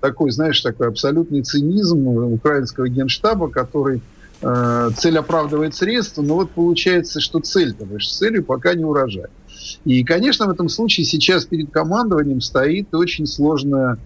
такой, 0.00 0.30
знаешь, 0.30 0.60
такой 0.60 0.86
абсолютный 0.86 1.42
цинизм 1.42 2.06
украинского 2.06 2.88
генштаба, 2.88 3.48
который 3.48 4.02
Э, 4.42 4.90
цель 4.94 5.18
оправдывает 5.18 5.74
средства, 5.74 6.22
но 6.22 6.34
вот 6.34 6.50
получается, 6.50 7.20
что 7.20 7.40
цель-то 7.40 7.84
выше 7.86 8.10
целью 8.10 8.44
пока 8.44 8.74
не 8.74 8.84
урожай. 8.84 9.26
И, 9.84 10.04
конечно, 10.04 10.46
в 10.46 10.50
этом 10.50 10.68
случае 10.68 11.06
сейчас 11.06 11.46
перед 11.46 11.70
командованием 11.70 12.40
стоит 12.40 12.94
очень 12.94 13.26
сложная, 13.26 13.96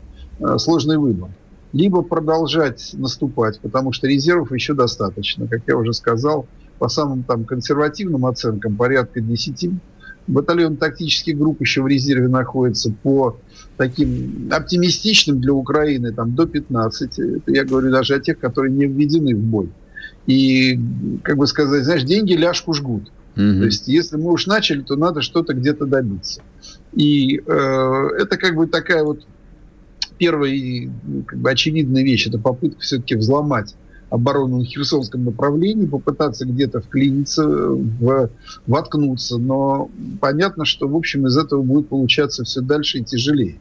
сложный 0.59 0.99
выбор. 0.99 1.31
Либо 1.73 2.03
продолжать 2.03 2.91
наступать, 2.95 3.61
потому 3.61 3.93
что 3.93 4.09
резервов 4.09 4.53
еще 4.53 4.75
достаточно, 4.75 5.47
как 5.47 5.63
я 5.67 5.77
уже 5.77 5.93
сказал, 5.93 6.47
по 6.79 6.89
самым 6.89 7.23
там 7.23 7.45
консервативным 7.45 8.27
оценкам 8.27 8.77
порядка 8.77 9.21
10 9.21 9.71
батальон 10.27 10.77
тактических 10.77 11.37
групп 11.37 11.61
еще 11.61 11.83
в 11.83 11.87
резерве 11.87 12.29
находится 12.29 12.93
по 13.03 13.39
таким 13.77 14.49
оптимистичным 14.51 15.41
для 15.41 15.53
Украины 15.53 16.13
там 16.13 16.35
до 16.35 16.47
15. 16.47 17.19
Это 17.19 17.53
я 17.53 17.65
говорю 17.65 17.91
даже 17.91 18.15
о 18.15 18.21
тех, 18.21 18.39
которые 18.39 18.73
не 18.73 18.87
введены 18.87 19.35
в 19.35 19.41
бой. 19.41 19.71
И, 20.27 20.79
как 21.23 21.37
бы 21.37 21.47
сказать, 21.47 21.85
знаешь, 21.85 22.05
деньги 22.05 22.35
ляжку 22.35 22.73
жгут. 22.73 23.11
Mm-hmm. 23.37 23.59
То 23.59 23.65
есть, 23.65 23.89
если 23.89 24.17
мы 24.17 24.33
уж 24.33 24.47
начали, 24.47 24.83
то 24.83 24.97
надо 24.97 25.23
что-то 25.23 25.55
где-то 25.55 25.87
добиться. 25.87 26.43
И 26.93 27.39
э, 27.39 28.09
это 28.19 28.37
как 28.37 28.55
бы 28.55 28.67
такая 28.67 29.03
вот 29.03 29.27
первая 30.21 30.93
как 31.27 31.39
бы 31.39 31.51
очевидная 31.51 32.05
вещь. 32.05 32.27
Это 32.27 32.39
попытка 32.39 32.79
все-таки 32.81 33.17
взломать 33.17 33.75
оборону 34.11 34.59
на 34.59 34.65
Херсонском 34.65 35.25
направлении, 35.25 35.87
попытаться 35.87 36.45
где-то 36.45 36.83
вклиниться, 36.83 37.49
в, 37.49 38.29
воткнуться. 38.67 39.39
Но 39.39 39.91
понятно, 40.21 40.67
что, 40.67 40.89
в 40.89 40.95
общем, 40.95 41.27
из 41.27 41.39
этого 41.39 41.63
будет 41.63 41.89
получаться 41.89 42.45
все 42.45 42.61
дальше 42.61 42.99
и 42.99 43.05
тяжелее. 43.05 43.57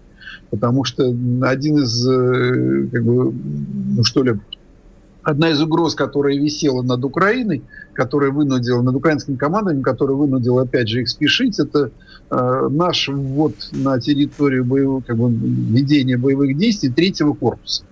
Потому 0.49 0.83
что 0.83 1.05
один 1.43 1.77
из, 1.77 2.05
э, 2.05 2.87
как 2.91 3.05
бы, 3.05 3.31
ну 3.31 4.03
что 4.03 4.23
ли, 4.23 4.33
одна 5.29 5.51
из 5.51 5.61
угроз, 5.61 5.95
которая 5.95 6.37
висела 6.37 6.81
над 6.81 7.03
Украиной, 7.05 7.63
которая 7.93 8.31
вынудила, 8.31 8.81
над 8.81 8.95
украинским 8.95 9.37
командами, 9.37 9.81
которая 9.81 10.15
вынудила, 10.15 10.63
опять 10.63 10.89
же, 10.89 11.01
их 11.01 11.09
спешить, 11.09 11.59
это 11.59 11.91
э, 12.29 12.67
наш 12.69 13.07
ввод 13.07 13.53
на 13.71 13.99
территорию 13.99 14.65
боевого, 14.65 15.01
как 15.01 15.17
бы, 15.17 15.31
ведения 15.31 16.17
боевых 16.17 16.57
действий 16.57 16.89
третьего 16.89 17.33
корпуса. 17.33 17.83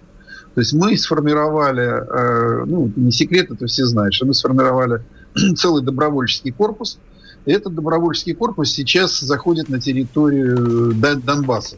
То 0.55 0.61
есть 0.61 0.73
мы 0.73 0.97
сформировали, 0.97 1.83
э, 1.83 2.65
ну, 2.65 2.91
не 2.95 3.11
секрет, 3.11 3.51
это 3.51 3.67
все 3.67 3.85
знают, 3.85 4.13
что 4.13 4.25
мы 4.25 4.33
сформировали 4.33 5.01
целый 5.55 5.83
добровольческий 5.83 6.51
корпус, 6.51 6.99
и 7.45 7.51
этот 7.51 7.75
добровольческий 7.75 8.33
корпус 8.33 8.71
сейчас 8.71 9.19
заходит 9.19 9.69
на 9.69 9.79
территорию 9.79 10.93
Донбасса 10.93 11.77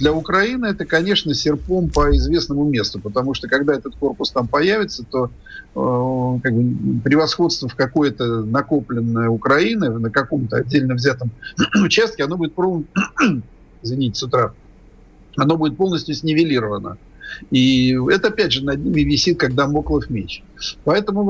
для 0.00 0.14
Украины 0.14 0.66
это, 0.66 0.86
конечно, 0.86 1.34
серпом 1.34 1.90
по 1.90 2.10
известному 2.16 2.64
месту, 2.64 2.98
потому 2.98 3.34
что 3.34 3.48
когда 3.48 3.74
этот 3.74 3.94
корпус 3.96 4.30
там 4.30 4.48
появится, 4.48 5.04
то 5.04 5.26
э, 5.26 6.40
как 6.42 6.54
бы, 6.54 7.00
превосходство 7.02 7.68
в 7.68 7.76
какое-то 7.76 8.42
накопленное 8.42 9.28
Украины 9.28 9.90
на 9.90 10.10
каком-то 10.10 10.56
отдельно 10.56 10.94
взятом 10.94 11.30
участке, 11.84 12.24
оно 12.24 12.38
будет, 12.38 12.54
извините, 13.82 14.18
с 14.18 14.22
утра, 14.22 14.54
оно 15.36 15.56
будет 15.58 15.76
полностью 15.76 16.14
снивелировано. 16.14 16.96
И 17.50 17.96
это, 18.10 18.28
опять 18.28 18.52
же, 18.52 18.64
над 18.64 18.84
ними 18.84 19.00
висит, 19.00 19.38
как 19.38 19.54
дамоклов 19.54 20.10
меч. 20.10 20.42
Поэтому 20.84 21.24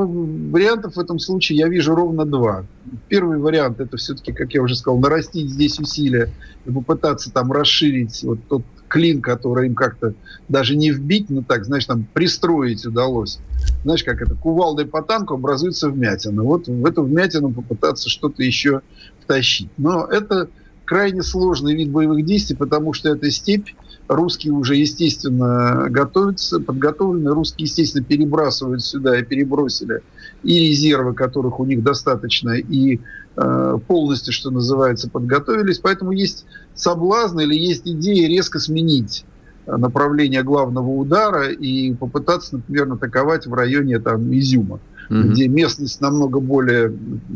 вариантов 0.51 0.97
в 0.97 1.01
этом 1.01 1.19
случае 1.19 1.59
я 1.59 1.69
вижу 1.69 1.95
ровно 1.95 2.25
два. 2.25 2.65
Первый 3.09 3.39
вариант– 3.39 3.81
это 3.81 3.97
все-таки, 3.97 4.33
как 4.33 4.53
я 4.53 4.63
уже 4.63 4.77
сказал, 4.77 4.99
нарастить 4.99 5.51
здесь 5.51 5.79
усилия 5.79 6.33
и 6.67 6.71
попытаться 6.71 7.31
там 7.31 7.53
расширить 7.53 8.23
вот 8.23 8.39
тот 8.49 8.63
клин, 8.89 9.23
который 9.23 9.69
им 9.69 9.75
как-то 9.75 10.15
даже 10.49 10.77
не 10.77 10.91
вбить, 10.91 11.31
но 11.31 11.43
так, 11.43 11.65
знаешь, 11.65 11.87
там 11.87 12.07
пристроить 12.13 12.85
удалось. 12.85 13.39
Знаешь, 13.85 14.03
как 14.03 14.21
это, 14.21 14.35
кувалдой 14.35 14.87
по 14.87 15.01
танку 15.01 15.35
образуется 15.35 15.89
вмятина. 15.89 16.43
Вот 16.43 16.67
в 16.67 16.85
эту 16.85 17.05
вмятину 17.05 17.53
попытаться 17.53 18.11
что-то 18.11 18.43
еще 18.43 18.83
втащить. 19.23 19.71
Но 19.79 20.07
это 20.07 20.49
крайне 20.85 21.23
сложный 21.23 21.77
вид 21.77 21.91
боевых 21.91 22.27
действий, 22.27 22.57
потому 22.57 22.93
что 22.93 23.11
это 23.11 23.31
степь, 23.31 23.69
русские 24.11 24.53
уже, 24.53 24.77
естественно, 24.77 25.87
готовятся, 25.89 26.61
подготовлены, 26.61 27.31
русские, 27.31 27.67
естественно, 27.67 28.05
перебрасывают 28.05 28.83
сюда 28.83 29.19
и 29.19 29.23
перебросили 29.23 30.03
и 30.43 30.71
резервы, 30.71 31.15
которых 31.15 31.61
у 31.61 31.65
них 31.65 31.83
достаточно, 31.83 32.51
и 32.51 32.99
э, 33.37 33.79
полностью, 33.87 34.33
что 34.33 34.51
называется, 34.51 35.09
подготовились. 35.09 35.79
Поэтому 35.79 36.13
есть 36.13 36.45
соблазн 36.75 37.41
или 37.41 37.55
есть 37.55 37.87
идея 37.87 38.29
резко 38.29 38.59
сменить 38.59 39.25
направление 39.67 40.43
главного 40.43 40.89
удара 40.89 41.49
и 41.49 41.95
попытаться, 41.95 42.57
например, 42.57 42.93
атаковать 42.93 43.47
в 43.47 43.55
районе 43.55 43.99
там, 44.01 44.33
Изюма, 44.33 44.81
mm-hmm. 45.09 45.23
где 45.29 45.49
местность 45.49 46.01
намного 46.01 46.41
более 46.41 46.93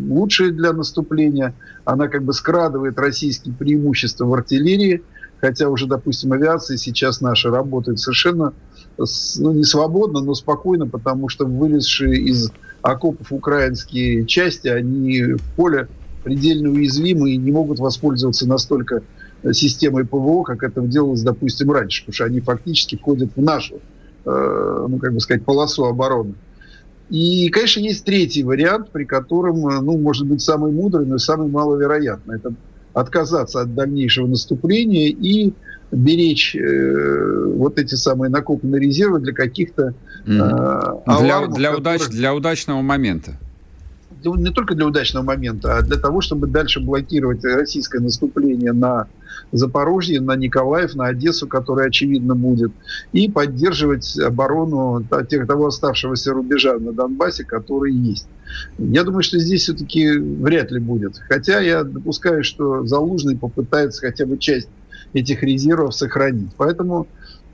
лучшая 0.08 0.50
для 0.50 0.72
наступления. 0.72 1.54
Она 1.84 2.08
как 2.08 2.24
бы 2.24 2.32
скрадывает 2.32 2.98
российские 2.98 3.54
преимущества 3.54 4.24
в 4.24 4.34
артиллерии, 4.34 5.02
хотя 5.44 5.68
уже, 5.68 5.86
допустим, 5.86 6.32
авиация 6.32 6.78
сейчас 6.78 7.20
наша 7.20 7.50
работает 7.50 7.98
совершенно 7.98 8.54
ну, 8.96 9.52
не 9.52 9.64
свободно, 9.64 10.20
но 10.22 10.34
спокойно, 10.34 10.86
потому 10.86 11.28
что 11.28 11.44
вылезшие 11.44 12.18
из 12.18 12.50
окопов 12.80 13.30
украинские 13.30 14.24
части, 14.24 14.68
они 14.68 15.34
в 15.34 15.42
поле 15.54 15.88
предельно 16.22 16.70
уязвимы 16.70 17.32
и 17.32 17.36
не 17.36 17.52
могут 17.52 17.78
воспользоваться 17.78 18.48
настолько 18.48 19.02
системой 19.52 20.06
ПВО, 20.06 20.44
как 20.44 20.62
это 20.62 20.80
делалось, 20.80 21.20
допустим, 21.20 21.70
раньше, 21.70 22.04
потому 22.06 22.14
что 22.14 22.24
они 22.24 22.40
фактически 22.40 22.96
входят 22.96 23.28
в 23.36 23.42
нашу, 23.42 23.80
э, 24.24 24.86
ну, 24.88 24.96
как 24.96 25.12
бы 25.12 25.20
сказать, 25.20 25.44
полосу 25.44 25.84
обороны. 25.84 26.32
И, 27.10 27.50
конечно, 27.50 27.80
есть 27.80 28.06
третий 28.06 28.42
вариант, 28.44 28.88
при 28.92 29.04
котором, 29.04 29.60
ну, 29.60 29.98
может 29.98 30.26
быть, 30.26 30.40
самый 30.40 30.72
мудрый, 30.72 31.04
но 31.04 31.18
самый 31.18 31.48
маловероятный. 31.50 32.36
Это 32.36 32.54
отказаться 32.94 33.60
от 33.60 33.74
дальнейшего 33.74 34.26
наступления 34.26 35.08
и 35.08 35.52
беречь 35.90 36.56
э, 36.56 37.52
вот 37.56 37.78
эти 37.78 37.94
самые 37.94 38.30
накопленные 38.30 38.80
резервы 38.80 39.20
для 39.20 39.32
каких-то 39.32 39.94
э, 40.26 40.30
для, 41.20 41.46
для, 41.46 41.76
удач, 41.76 42.08
для 42.08 42.34
удачного 42.34 42.80
момента 42.80 43.38
не 44.24 44.50
только 44.50 44.74
для 44.74 44.86
удачного 44.86 45.24
момента, 45.24 45.76
а 45.76 45.82
для 45.82 45.96
того, 45.96 46.20
чтобы 46.20 46.46
дальше 46.46 46.80
блокировать 46.80 47.44
российское 47.44 48.00
наступление 48.00 48.72
на 48.72 49.06
Запорожье, 49.52 50.20
на 50.20 50.36
Николаев, 50.36 50.94
на 50.94 51.06
Одессу, 51.06 51.46
которая, 51.46 51.88
очевидно, 51.88 52.34
будет, 52.34 52.72
и 53.12 53.30
поддерживать 53.30 54.18
оборону 54.18 55.04
тех, 55.28 55.46
того 55.46 55.66
оставшегося 55.66 56.32
рубежа 56.32 56.78
на 56.78 56.92
Донбассе, 56.92 57.44
который 57.44 57.92
есть. 57.92 58.26
Я 58.78 59.04
думаю, 59.04 59.22
что 59.22 59.38
здесь 59.38 59.62
все-таки 59.62 60.10
вряд 60.16 60.70
ли 60.70 60.80
будет. 60.80 61.18
Хотя 61.28 61.60
я 61.60 61.84
допускаю, 61.84 62.44
что 62.44 62.86
Залужный 62.86 63.36
попытается 63.36 64.00
хотя 64.00 64.26
бы 64.26 64.38
часть 64.38 64.68
этих 65.12 65.42
резервов 65.42 65.94
сохранить. 65.94 66.50
Поэтому 66.56 67.06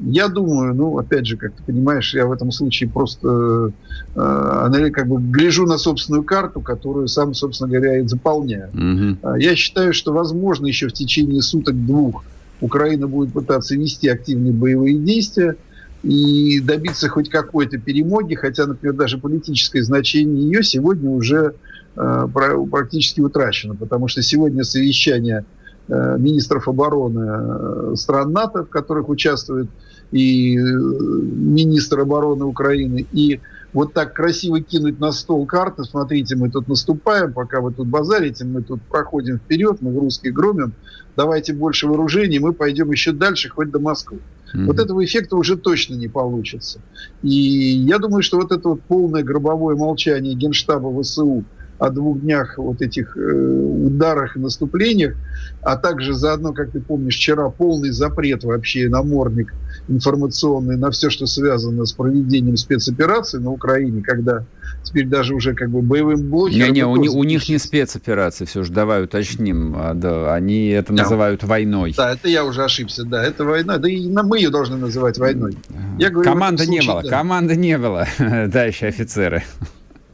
я 0.03 0.29
думаю, 0.29 0.75
ну, 0.75 0.99
опять 0.99 1.27
же, 1.27 1.37
как 1.37 1.53
ты 1.53 1.63
понимаешь, 1.63 2.15
я 2.15 2.27
в 2.27 2.33
этом 2.33 2.51
случае 2.53 2.89
просто 2.89 3.73
э, 4.15 4.91
как 4.93 5.09
бы 5.09 5.21
гляжу 5.21 5.67
на 5.67 5.79
собственную 5.79 6.23
карту, 6.23 6.61
которую 6.61 7.09
сам, 7.09 7.35
собственно 7.35 7.71
говоря, 7.71 7.99
и 7.99 8.07
заполняю. 8.07 8.71
Угу. 8.71 9.37
Я 9.37 9.55
считаю, 9.57 9.93
что, 9.93 10.13
возможно, 10.13 10.67
еще 10.67 10.89
в 10.89 10.93
течение 10.93 11.43
суток-двух 11.43 12.25
Украина 12.61 13.07
будет 13.09 13.33
пытаться 13.33 13.75
вести 13.77 14.09
активные 14.09 14.53
боевые 14.53 14.99
действия 14.99 15.57
и 16.03 16.61
добиться 16.61 17.09
хоть 17.09 17.29
какой-то 17.29 17.79
перемоги, 17.79 18.35
хотя, 18.35 18.67
например, 18.67 18.97
даже 18.97 19.19
политическое 19.19 19.83
значение 19.83 20.45
ее 20.45 20.63
сегодня 20.63 21.11
уже 21.11 21.55
э, 21.97 22.29
практически 22.71 23.21
утрачено, 23.21 23.75
потому 23.75 24.09
что 24.09 24.23
сегодня 24.23 24.65
совещание 24.65 25.45
э, 25.89 26.17
министров 26.19 26.69
обороны 26.69 27.93
э, 27.93 27.97
стран 27.97 28.33
НАТО, 28.33 28.65
в 28.65 28.71
которых 28.71 29.11
участвует 29.11 29.69
и 30.13 30.57
э, 30.57 30.61
министр 30.61 32.01
обороны 32.01 32.45
Украины, 32.45 33.07
и 33.13 33.41
вот 33.73 33.93
так 33.93 34.15
красиво 34.15 34.61
кинуть 34.61 34.99
на 34.99 35.13
стол 35.13 35.47
карты, 35.47 35.85
смотрите, 35.85 36.35
мы 36.35 36.51
тут 36.51 36.67
наступаем, 36.69 37.33
пока 37.33 37.61
вы 37.61 37.73
тут 37.73 37.87
базарите, 37.87 38.45
мы 38.45 38.63
тут 38.63 38.83
проходим 38.83 39.39
вперед, 39.39 39.79
мы 39.81 39.93
в 39.93 39.99
русских 39.99 40.33
громим, 40.33 40.73
давайте 41.17 41.53
больше 41.53 41.87
вооружений, 41.87 42.41
мы 42.41 42.53
пойдем 42.53 42.91
еще 42.91 43.13
дальше, 43.13 43.49
хоть 43.49 43.71
до 43.71 43.79
Москвы. 43.79 44.19
Mm-hmm. 44.53 44.65
Вот 44.67 44.81
этого 44.81 45.05
эффекта 45.05 45.37
уже 45.37 45.57
точно 45.57 45.95
не 45.95 46.09
получится. 46.09 46.81
И 47.23 47.31
я 47.31 47.99
думаю, 47.99 48.23
что 48.23 48.39
вот 48.39 48.51
это 48.51 48.71
вот 48.71 48.81
полное 48.83 49.23
гробовое 49.23 49.77
молчание 49.77 50.35
Генштаба 50.35 51.03
ВСУ– 51.03 51.45
о 51.81 51.89
двух 51.89 52.21
днях 52.21 52.59
вот 52.59 52.83
этих 52.83 53.17
э, 53.17 53.21
ударах 53.21 54.37
и 54.37 54.39
наступлениях, 54.39 55.15
а 55.63 55.77
также 55.77 56.13
заодно, 56.13 56.53
как 56.53 56.73
ты 56.73 56.81
помнишь, 56.81 57.17
вчера 57.17 57.49
полный 57.49 57.91
запрет 57.91 58.45
вообще, 58.45 58.89
намордник 58.91 59.55
информационный 59.89 60.77
на 60.77 60.91
все, 60.91 61.09
что 61.09 61.25
связано 61.25 61.87
с 61.87 61.93
проведением 61.93 62.59
спецопераций 62.59 63.41
на 63.41 63.51
Украине, 63.51 64.03
когда 64.03 64.45
теперь 64.83 65.07
даже 65.07 65.35
уже 65.35 65.55
как 65.55 65.71
бы 65.71 65.81
боевым 65.81 66.29
блокером... 66.29 66.69
Не-не, 66.69 66.85
у, 66.85 66.93
у 66.93 67.25
них 67.25 67.49
не 67.49 67.57
спецоперации, 67.57 68.45
все 68.45 68.63
же, 68.63 68.73
давай 68.73 69.03
уточним. 69.03 69.75
А, 69.75 69.95
да, 69.95 70.35
они 70.35 70.69
это 70.69 70.93
да. 70.93 71.05
называют 71.05 71.43
войной. 71.45 71.95
Да, 71.97 72.13
это 72.13 72.29
я 72.29 72.45
уже 72.45 72.63
ошибся, 72.63 73.05
да, 73.05 73.25
это 73.25 73.45
война. 73.45 73.79
Да 73.79 73.89
и 73.89 74.07
мы 74.07 74.37
ее 74.37 74.51
должны 74.51 74.77
называть 74.77 75.17
войной. 75.17 75.57
Я 75.99 76.11
говорю, 76.11 76.31
команды 76.31 76.65
случае, 76.65 76.83
не 76.83 76.87
было, 76.87 77.03
да. 77.03 77.09
команды 77.09 77.57
не 77.57 77.79
было, 77.79 78.07
товарищи 78.19 78.85
офицеры. 78.85 79.43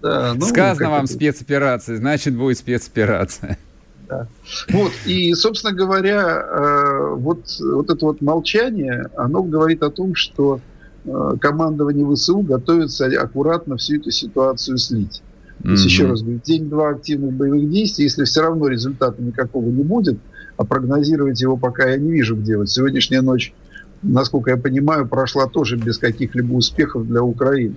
Да, 0.06 0.34
ну, 0.34 0.46
Сказано 0.46 0.90
вам 0.90 1.04
это... 1.04 1.12
спецоперация, 1.12 1.96
значит 1.96 2.36
будет 2.36 2.58
спецоперация. 2.58 3.58
Да. 4.08 4.28
Вот, 4.70 4.92
и, 5.04 5.34
собственно 5.34 5.74
говоря, 5.74 6.22
э, 6.22 7.14
вот, 7.16 7.58
вот 7.60 7.90
это 7.90 8.06
вот 8.06 8.20
молчание, 8.20 9.06
оно 9.16 9.42
говорит 9.42 9.82
о 9.82 9.90
том, 9.90 10.14
что 10.14 10.60
э, 11.04 11.32
командование 11.40 12.06
ВСУ 12.14 12.38
готовится 12.38 13.06
аккуратно 13.06 13.76
всю 13.76 13.96
эту 13.96 14.12
ситуацию 14.12 14.78
слить. 14.78 15.22
То 15.62 15.70
есть, 15.70 15.82
mm-hmm. 15.82 15.86
еще 15.86 16.06
раз 16.06 16.22
говорю, 16.22 16.40
день-два 16.44 16.90
активных 16.90 17.32
боевых 17.32 17.68
действий, 17.68 18.04
если 18.04 18.24
все 18.24 18.42
равно 18.42 18.68
результата 18.68 19.20
никакого 19.20 19.64
не 19.64 19.82
будет, 19.82 20.18
а 20.56 20.64
прогнозировать 20.64 21.40
его 21.40 21.56
пока 21.56 21.88
я 21.88 21.96
не 21.96 22.12
вижу 22.12 22.36
где. 22.36 22.56
Вот 22.56 22.70
сегодняшняя 22.70 23.22
ночь, 23.22 23.52
насколько 24.02 24.50
я 24.50 24.56
понимаю, 24.56 25.08
прошла 25.08 25.46
тоже 25.46 25.76
без 25.76 25.98
каких-либо 25.98 26.52
успехов 26.52 27.06
для 27.06 27.22
Украины. 27.22 27.76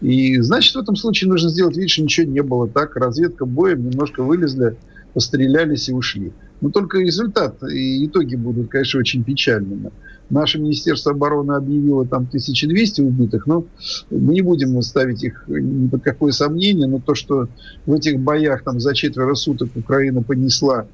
И 0.00 0.38
значит, 0.40 0.74
в 0.74 0.78
этом 0.78 0.96
случае 0.96 1.30
нужно 1.30 1.48
сделать 1.48 1.76
вид, 1.76 1.90
что 1.90 2.02
ничего 2.02 2.30
не 2.30 2.42
было. 2.42 2.68
Так, 2.68 2.96
разведка 2.96 3.46
боем, 3.46 3.88
немножко 3.88 4.22
вылезли, 4.22 4.76
пострелялись 5.14 5.88
и 5.88 5.92
ушли. 5.92 6.32
Но 6.60 6.70
только 6.70 6.98
результат 6.98 7.62
и 7.62 8.06
итоги 8.06 8.36
будут, 8.36 8.68
конечно, 8.68 9.00
очень 9.00 9.24
печальными. 9.24 9.90
Наше 10.28 10.58
Министерство 10.58 11.12
обороны 11.12 11.52
объявило 11.52 12.04
там 12.06 12.24
1200 12.24 13.00
убитых, 13.00 13.46
но 13.46 13.64
мы 14.10 14.34
не 14.34 14.42
будем 14.42 14.80
ставить 14.82 15.22
их 15.22 15.44
ни 15.46 15.88
под 15.88 16.02
какое 16.02 16.32
сомнение, 16.32 16.88
но 16.88 16.98
то, 16.98 17.14
что 17.14 17.48
в 17.86 17.92
этих 17.92 18.18
боях 18.18 18.64
там 18.64 18.80
за 18.80 18.94
четверо 18.94 19.34
суток 19.34 19.70
Украина 19.76 20.22
понесла 20.22 20.86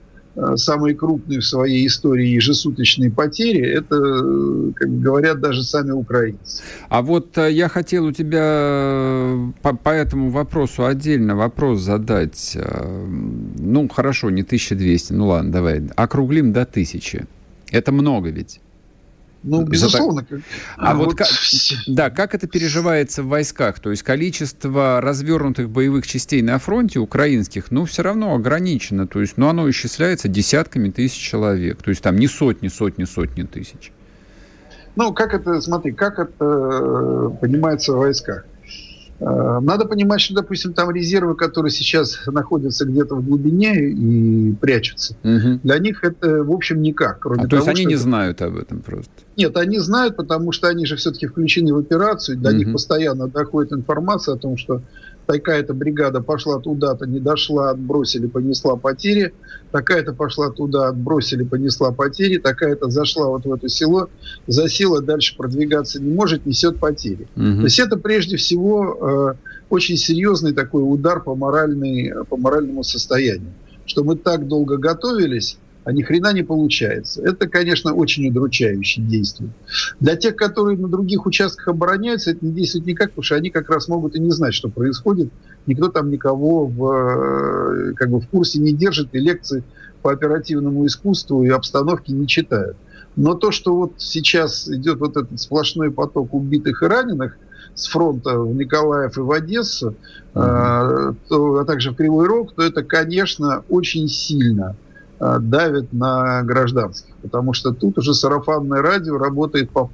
самые 0.56 0.94
крупные 0.94 1.40
в 1.40 1.44
своей 1.44 1.86
истории 1.86 2.28
ежесуточные 2.28 3.10
потери, 3.10 3.66
это, 3.66 3.96
э, 3.96 4.72
как 4.74 5.00
говорят, 5.00 5.40
даже 5.40 5.62
сами 5.62 5.90
украинцы. 5.90 6.62
А 6.88 7.02
вот 7.02 7.36
э, 7.38 7.52
я 7.52 7.68
хотел 7.68 8.06
у 8.06 8.12
тебя 8.12 9.52
по, 9.62 9.74
по 9.74 9.90
этому 9.90 10.30
вопросу 10.30 10.84
отдельно 10.86 11.36
вопрос 11.36 11.80
задать. 11.80 12.56
Ну, 13.58 13.88
хорошо, 13.88 14.30
не 14.30 14.42
1200, 14.42 15.12
ну 15.12 15.28
ладно, 15.28 15.52
давай, 15.52 15.82
округлим 15.96 16.52
до 16.52 16.62
1000. 16.62 17.26
Это 17.70 17.92
много 17.92 18.30
ведь. 18.30 18.60
Ну, 19.42 19.64
безусловно. 19.64 20.24
Как... 20.24 20.40
А, 20.76 20.92
а 20.92 20.94
вот, 20.94 21.06
вот 21.06 21.14
как, 21.16 21.28
да, 21.86 22.10
как 22.10 22.34
это 22.34 22.46
переживается 22.46 23.22
в 23.22 23.28
войсках? 23.28 23.80
То 23.80 23.90
есть 23.90 24.02
количество 24.02 25.00
развернутых 25.00 25.68
боевых 25.68 26.06
частей 26.06 26.42
на 26.42 26.58
фронте 26.58 27.00
украинских, 27.00 27.70
ну, 27.70 27.84
все 27.84 28.02
равно 28.02 28.34
ограничено. 28.34 29.06
То 29.06 29.20
есть, 29.20 29.34
ну, 29.36 29.48
оно 29.48 29.68
исчисляется 29.70 30.28
десятками 30.28 30.90
тысяч 30.90 31.18
человек. 31.18 31.82
То 31.82 31.90
есть 31.90 32.02
там 32.02 32.16
не 32.16 32.28
сотни, 32.28 32.68
сотни, 32.68 33.04
сотни 33.04 33.42
тысяч. 33.42 33.92
Ну, 34.94 35.12
как 35.12 35.34
это, 35.34 35.60
смотри, 35.60 35.92
как 35.92 36.18
это 36.18 36.44
э, 36.44 37.30
понимается 37.40 37.92
в 37.92 37.96
войсках? 37.96 38.44
Э, 39.22 39.60
надо 39.60 39.84
понимать, 39.84 40.20
что, 40.20 40.34
допустим, 40.34 40.72
там 40.72 40.90
резервы, 40.90 41.36
которые 41.36 41.70
сейчас 41.70 42.26
находятся 42.26 42.84
где-то 42.84 43.14
в 43.14 43.24
глубине 43.24 43.90
и 43.90 44.52
прячутся, 44.54 45.14
угу. 45.22 45.60
для 45.62 45.78
них 45.78 46.02
это, 46.02 46.42
в 46.42 46.50
общем, 46.50 46.82
никак. 46.82 47.20
Кроме 47.20 47.44
а 47.44 47.46
то 47.46 47.56
есть 47.56 47.68
они 47.68 47.84
не 47.84 47.94
это... 47.94 48.02
знают 48.02 48.42
об 48.42 48.56
этом 48.56 48.80
просто? 48.80 49.12
Нет, 49.36 49.56
они 49.56 49.78
знают, 49.78 50.16
потому 50.16 50.50
что 50.50 50.68
они 50.68 50.86
же 50.86 50.96
все-таки 50.96 51.26
включены 51.28 51.72
в 51.72 51.78
операцию, 51.78 52.36
до 52.36 52.50
угу. 52.50 52.56
них 52.58 52.72
постоянно 52.72 53.28
доходит 53.28 53.72
информация 53.72 54.34
о 54.34 54.38
том, 54.38 54.56
что 54.56 54.82
такая-то 55.26 55.74
бригада 55.74 56.20
пошла 56.20 56.58
туда-то, 56.58 57.06
не 57.06 57.20
дошла, 57.20 57.70
отбросили, 57.70 58.26
понесла 58.26 58.76
потери, 58.76 59.32
такая-то 59.70 60.12
пошла 60.12 60.50
туда, 60.50 60.88
отбросили, 60.88 61.44
понесла 61.44 61.92
потери, 61.92 62.38
такая-то 62.38 62.90
зашла 62.90 63.28
вот 63.28 63.44
в 63.44 63.52
это 63.52 63.68
село, 63.68 64.08
засела, 64.46 65.00
дальше 65.00 65.36
продвигаться 65.36 66.02
не 66.02 66.12
может, 66.12 66.46
несет 66.46 66.78
потери. 66.78 67.28
Угу. 67.36 67.56
То 67.56 67.64
есть 67.64 67.78
это 67.78 67.96
прежде 67.96 68.36
всего 68.36 69.34
э, 69.34 69.34
очень 69.70 69.96
серьезный 69.96 70.52
такой 70.52 70.82
удар 70.82 71.22
по, 71.22 71.34
моральной, 71.34 72.12
по 72.28 72.36
моральному 72.36 72.82
состоянию, 72.82 73.52
что 73.86 74.04
мы 74.04 74.16
так 74.16 74.48
долго 74.48 74.76
готовились, 74.76 75.58
а 75.84 75.92
ни 75.92 76.02
хрена 76.02 76.32
не 76.32 76.42
получается. 76.42 77.22
Это, 77.22 77.48
конечно, 77.48 77.92
очень 77.92 78.28
удручающе 78.28 79.02
действует. 79.02 79.50
Для 80.00 80.16
тех, 80.16 80.36
которые 80.36 80.78
на 80.78 80.88
других 80.88 81.26
участках 81.26 81.68
обороняются, 81.68 82.30
это 82.30 82.44
не 82.44 82.52
действует 82.52 82.86
никак, 82.86 83.10
потому 83.10 83.24
что 83.24 83.34
они 83.36 83.50
как 83.50 83.68
раз 83.68 83.88
могут 83.88 84.14
и 84.14 84.20
не 84.20 84.30
знать, 84.30 84.54
что 84.54 84.68
происходит. 84.68 85.30
Никто 85.66 85.88
там 85.88 86.10
никого 86.10 86.66
в, 86.66 86.90
э, 86.92 87.94
как 87.94 88.10
бы 88.10 88.20
в 88.20 88.28
курсе 88.28 88.60
не 88.60 88.72
держит, 88.72 89.08
и 89.12 89.18
лекции 89.18 89.64
по 90.02 90.12
оперативному 90.12 90.86
искусству 90.86 91.44
и 91.44 91.48
обстановке 91.48 92.12
не 92.12 92.26
читают. 92.26 92.76
Но 93.16 93.34
то, 93.34 93.50
что 93.50 93.76
вот 93.76 93.94
сейчас 93.98 94.68
идет 94.68 94.98
вот 94.98 95.16
этот 95.16 95.40
сплошной 95.40 95.90
поток 95.90 96.32
убитых 96.32 96.82
и 96.82 96.86
раненых 96.86 97.36
с 97.74 97.86
фронта 97.86 98.38
в 98.38 98.54
Николаев 98.54 99.16
и 99.16 99.20
в 99.20 99.30
Одессу, 99.30 99.94
mm-hmm. 100.34 101.16
то, 101.28 101.58
а 101.58 101.64
также 101.64 101.90
в 101.90 101.94
Кривой 101.94 102.26
Рог, 102.26 102.54
то 102.54 102.62
это, 102.62 102.82
конечно, 102.82 103.64
очень 103.68 104.08
сильно 104.08 104.76
Э, 104.76 104.91
давит 105.40 105.92
на 105.92 106.42
гражданских, 106.42 107.14
потому 107.22 107.52
что 107.52 107.72
тут 107.72 107.98
уже 107.98 108.14
сарафанное 108.14 108.82
радио 108.82 109.18
работает 109.18 109.70
по. 109.70 109.88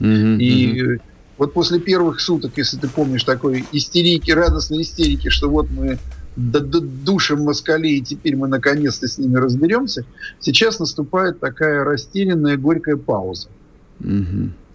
Mm-hmm. 0.00 0.36
И 0.38 1.00
вот 1.38 1.52
после 1.52 1.78
первых 1.80 2.20
суток, 2.20 2.52
если 2.56 2.76
ты 2.76 2.88
помнишь, 2.88 3.24
такой 3.24 3.64
истерики, 3.72 4.30
радостной 4.30 4.82
истерики, 4.82 5.28
что 5.28 5.48
вот 5.48 5.68
мы 5.70 5.98
душим 6.36 7.42
москалей, 7.42 7.98
и 7.98 8.02
теперь 8.02 8.36
мы 8.36 8.48
наконец-то 8.48 9.06
с 9.06 9.18
ними 9.18 9.36
разберемся, 9.36 10.04
сейчас 10.40 10.78
наступает 10.78 11.40
такая 11.40 11.84
растерянная, 11.84 12.56
горькая 12.56 12.96
пауза. 12.96 13.48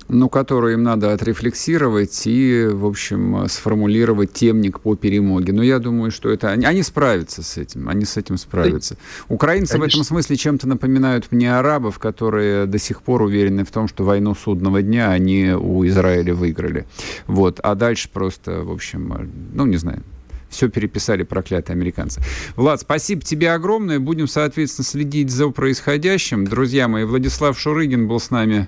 Ну, 0.10 0.30
которую 0.30 0.74
им 0.74 0.84
надо 0.84 1.14
отрефлексировать 1.14 2.24
и, 2.26 2.68
в 2.72 2.86
общем, 2.86 3.47
сформулировать 3.49 4.34
темник 4.34 4.80
по 4.80 4.95
перемоге. 4.95 5.53
Но 5.53 5.64
я 5.64 5.80
думаю, 5.80 6.12
что 6.12 6.30
это... 6.30 6.49
Они, 6.51 6.66
они 6.66 6.84
справятся 6.84 7.43
с 7.43 7.58
этим, 7.58 7.89
они 7.89 8.05
с 8.05 8.18
этим 8.18 8.38
справятся. 8.38 8.97
Украинцы 9.28 9.74
Конечно. 9.74 9.86
в 9.86 9.88
этом 9.88 10.03
смысле 10.03 10.36
чем-то 10.38 10.68
напоминают 10.68 11.32
мне 11.32 11.53
арабов, 11.53 11.99
которые 11.99 12.66
до 12.66 12.80
сих 12.80 13.01
пор 13.01 13.22
уверены 13.22 13.66
в 13.66 13.72
том, 13.72 13.88
что 13.88 14.03
войну 14.03 14.34
судного 14.36 14.82
дня 14.82 15.12
они 15.12 15.51
у 15.51 15.86
Израиля 15.86 16.34
выиграли. 16.34 16.86
Вот. 17.26 17.60
А 17.62 17.76
дальше 17.76 18.10
просто, 18.12 18.64
в 18.64 18.72
общем, 18.72 19.30
ну, 19.53 19.66
не 19.66 19.78
знаю, 19.78 20.03
все 20.49 20.70
переписали 20.70 21.24
проклятые 21.24 21.76
американцы. 21.76 22.22
Влад, 22.55 22.80
спасибо 22.82 23.22
тебе 23.22 23.51
огромное. 23.51 23.99
Будем, 23.99 24.28
соответственно, 24.28 24.86
следить 24.86 25.30
за 25.30 25.49
происходящим. 25.49 26.45
Друзья 26.45 26.88
мои, 26.88 27.03
Владислав 27.03 27.60
Шурыгин 27.60 28.08
был 28.08 28.20
с 28.20 28.32
нами 28.32 28.68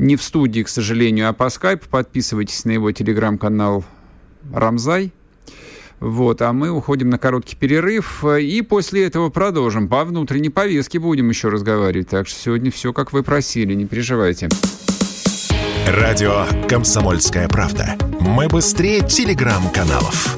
не 0.00 0.16
в 0.16 0.22
студии, 0.22 0.62
к 0.62 0.68
сожалению, 0.68 1.28
а 1.28 1.32
по 1.32 1.48
скайпу. 1.50 1.86
Подписывайтесь 1.88 2.64
на 2.64 2.72
его 2.72 2.90
телеграм-канал 2.90 3.84
Рамзай. 4.52 5.12
Вот, 6.00 6.40
а 6.40 6.54
мы 6.54 6.70
уходим 6.70 7.10
на 7.10 7.18
короткий 7.18 7.56
перерыв, 7.56 8.24
и 8.24 8.62
после 8.62 9.04
этого 9.04 9.28
продолжим. 9.28 9.86
По 9.86 10.02
внутренней 10.04 10.48
повестке 10.48 10.98
будем 10.98 11.28
еще 11.28 11.50
разговаривать. 11.50 12.08
Так 12.08 12.26
что 12.26 12.40
сегодня 12.40 12.70
все, 12.70 12.94
как 12.94 13.12
вы 13.12 13.22
просили, 13.22 13.74
не 13.74 13.84
переживайте. 13.84 14.48
Радио 15.86 16.46
«Комсомольская 16.68 17.48
правда». 17.48 17.98
Мы 18.20 18.48
быстрее 18.48 19.06
телеграм-каналов. 19.06 20.36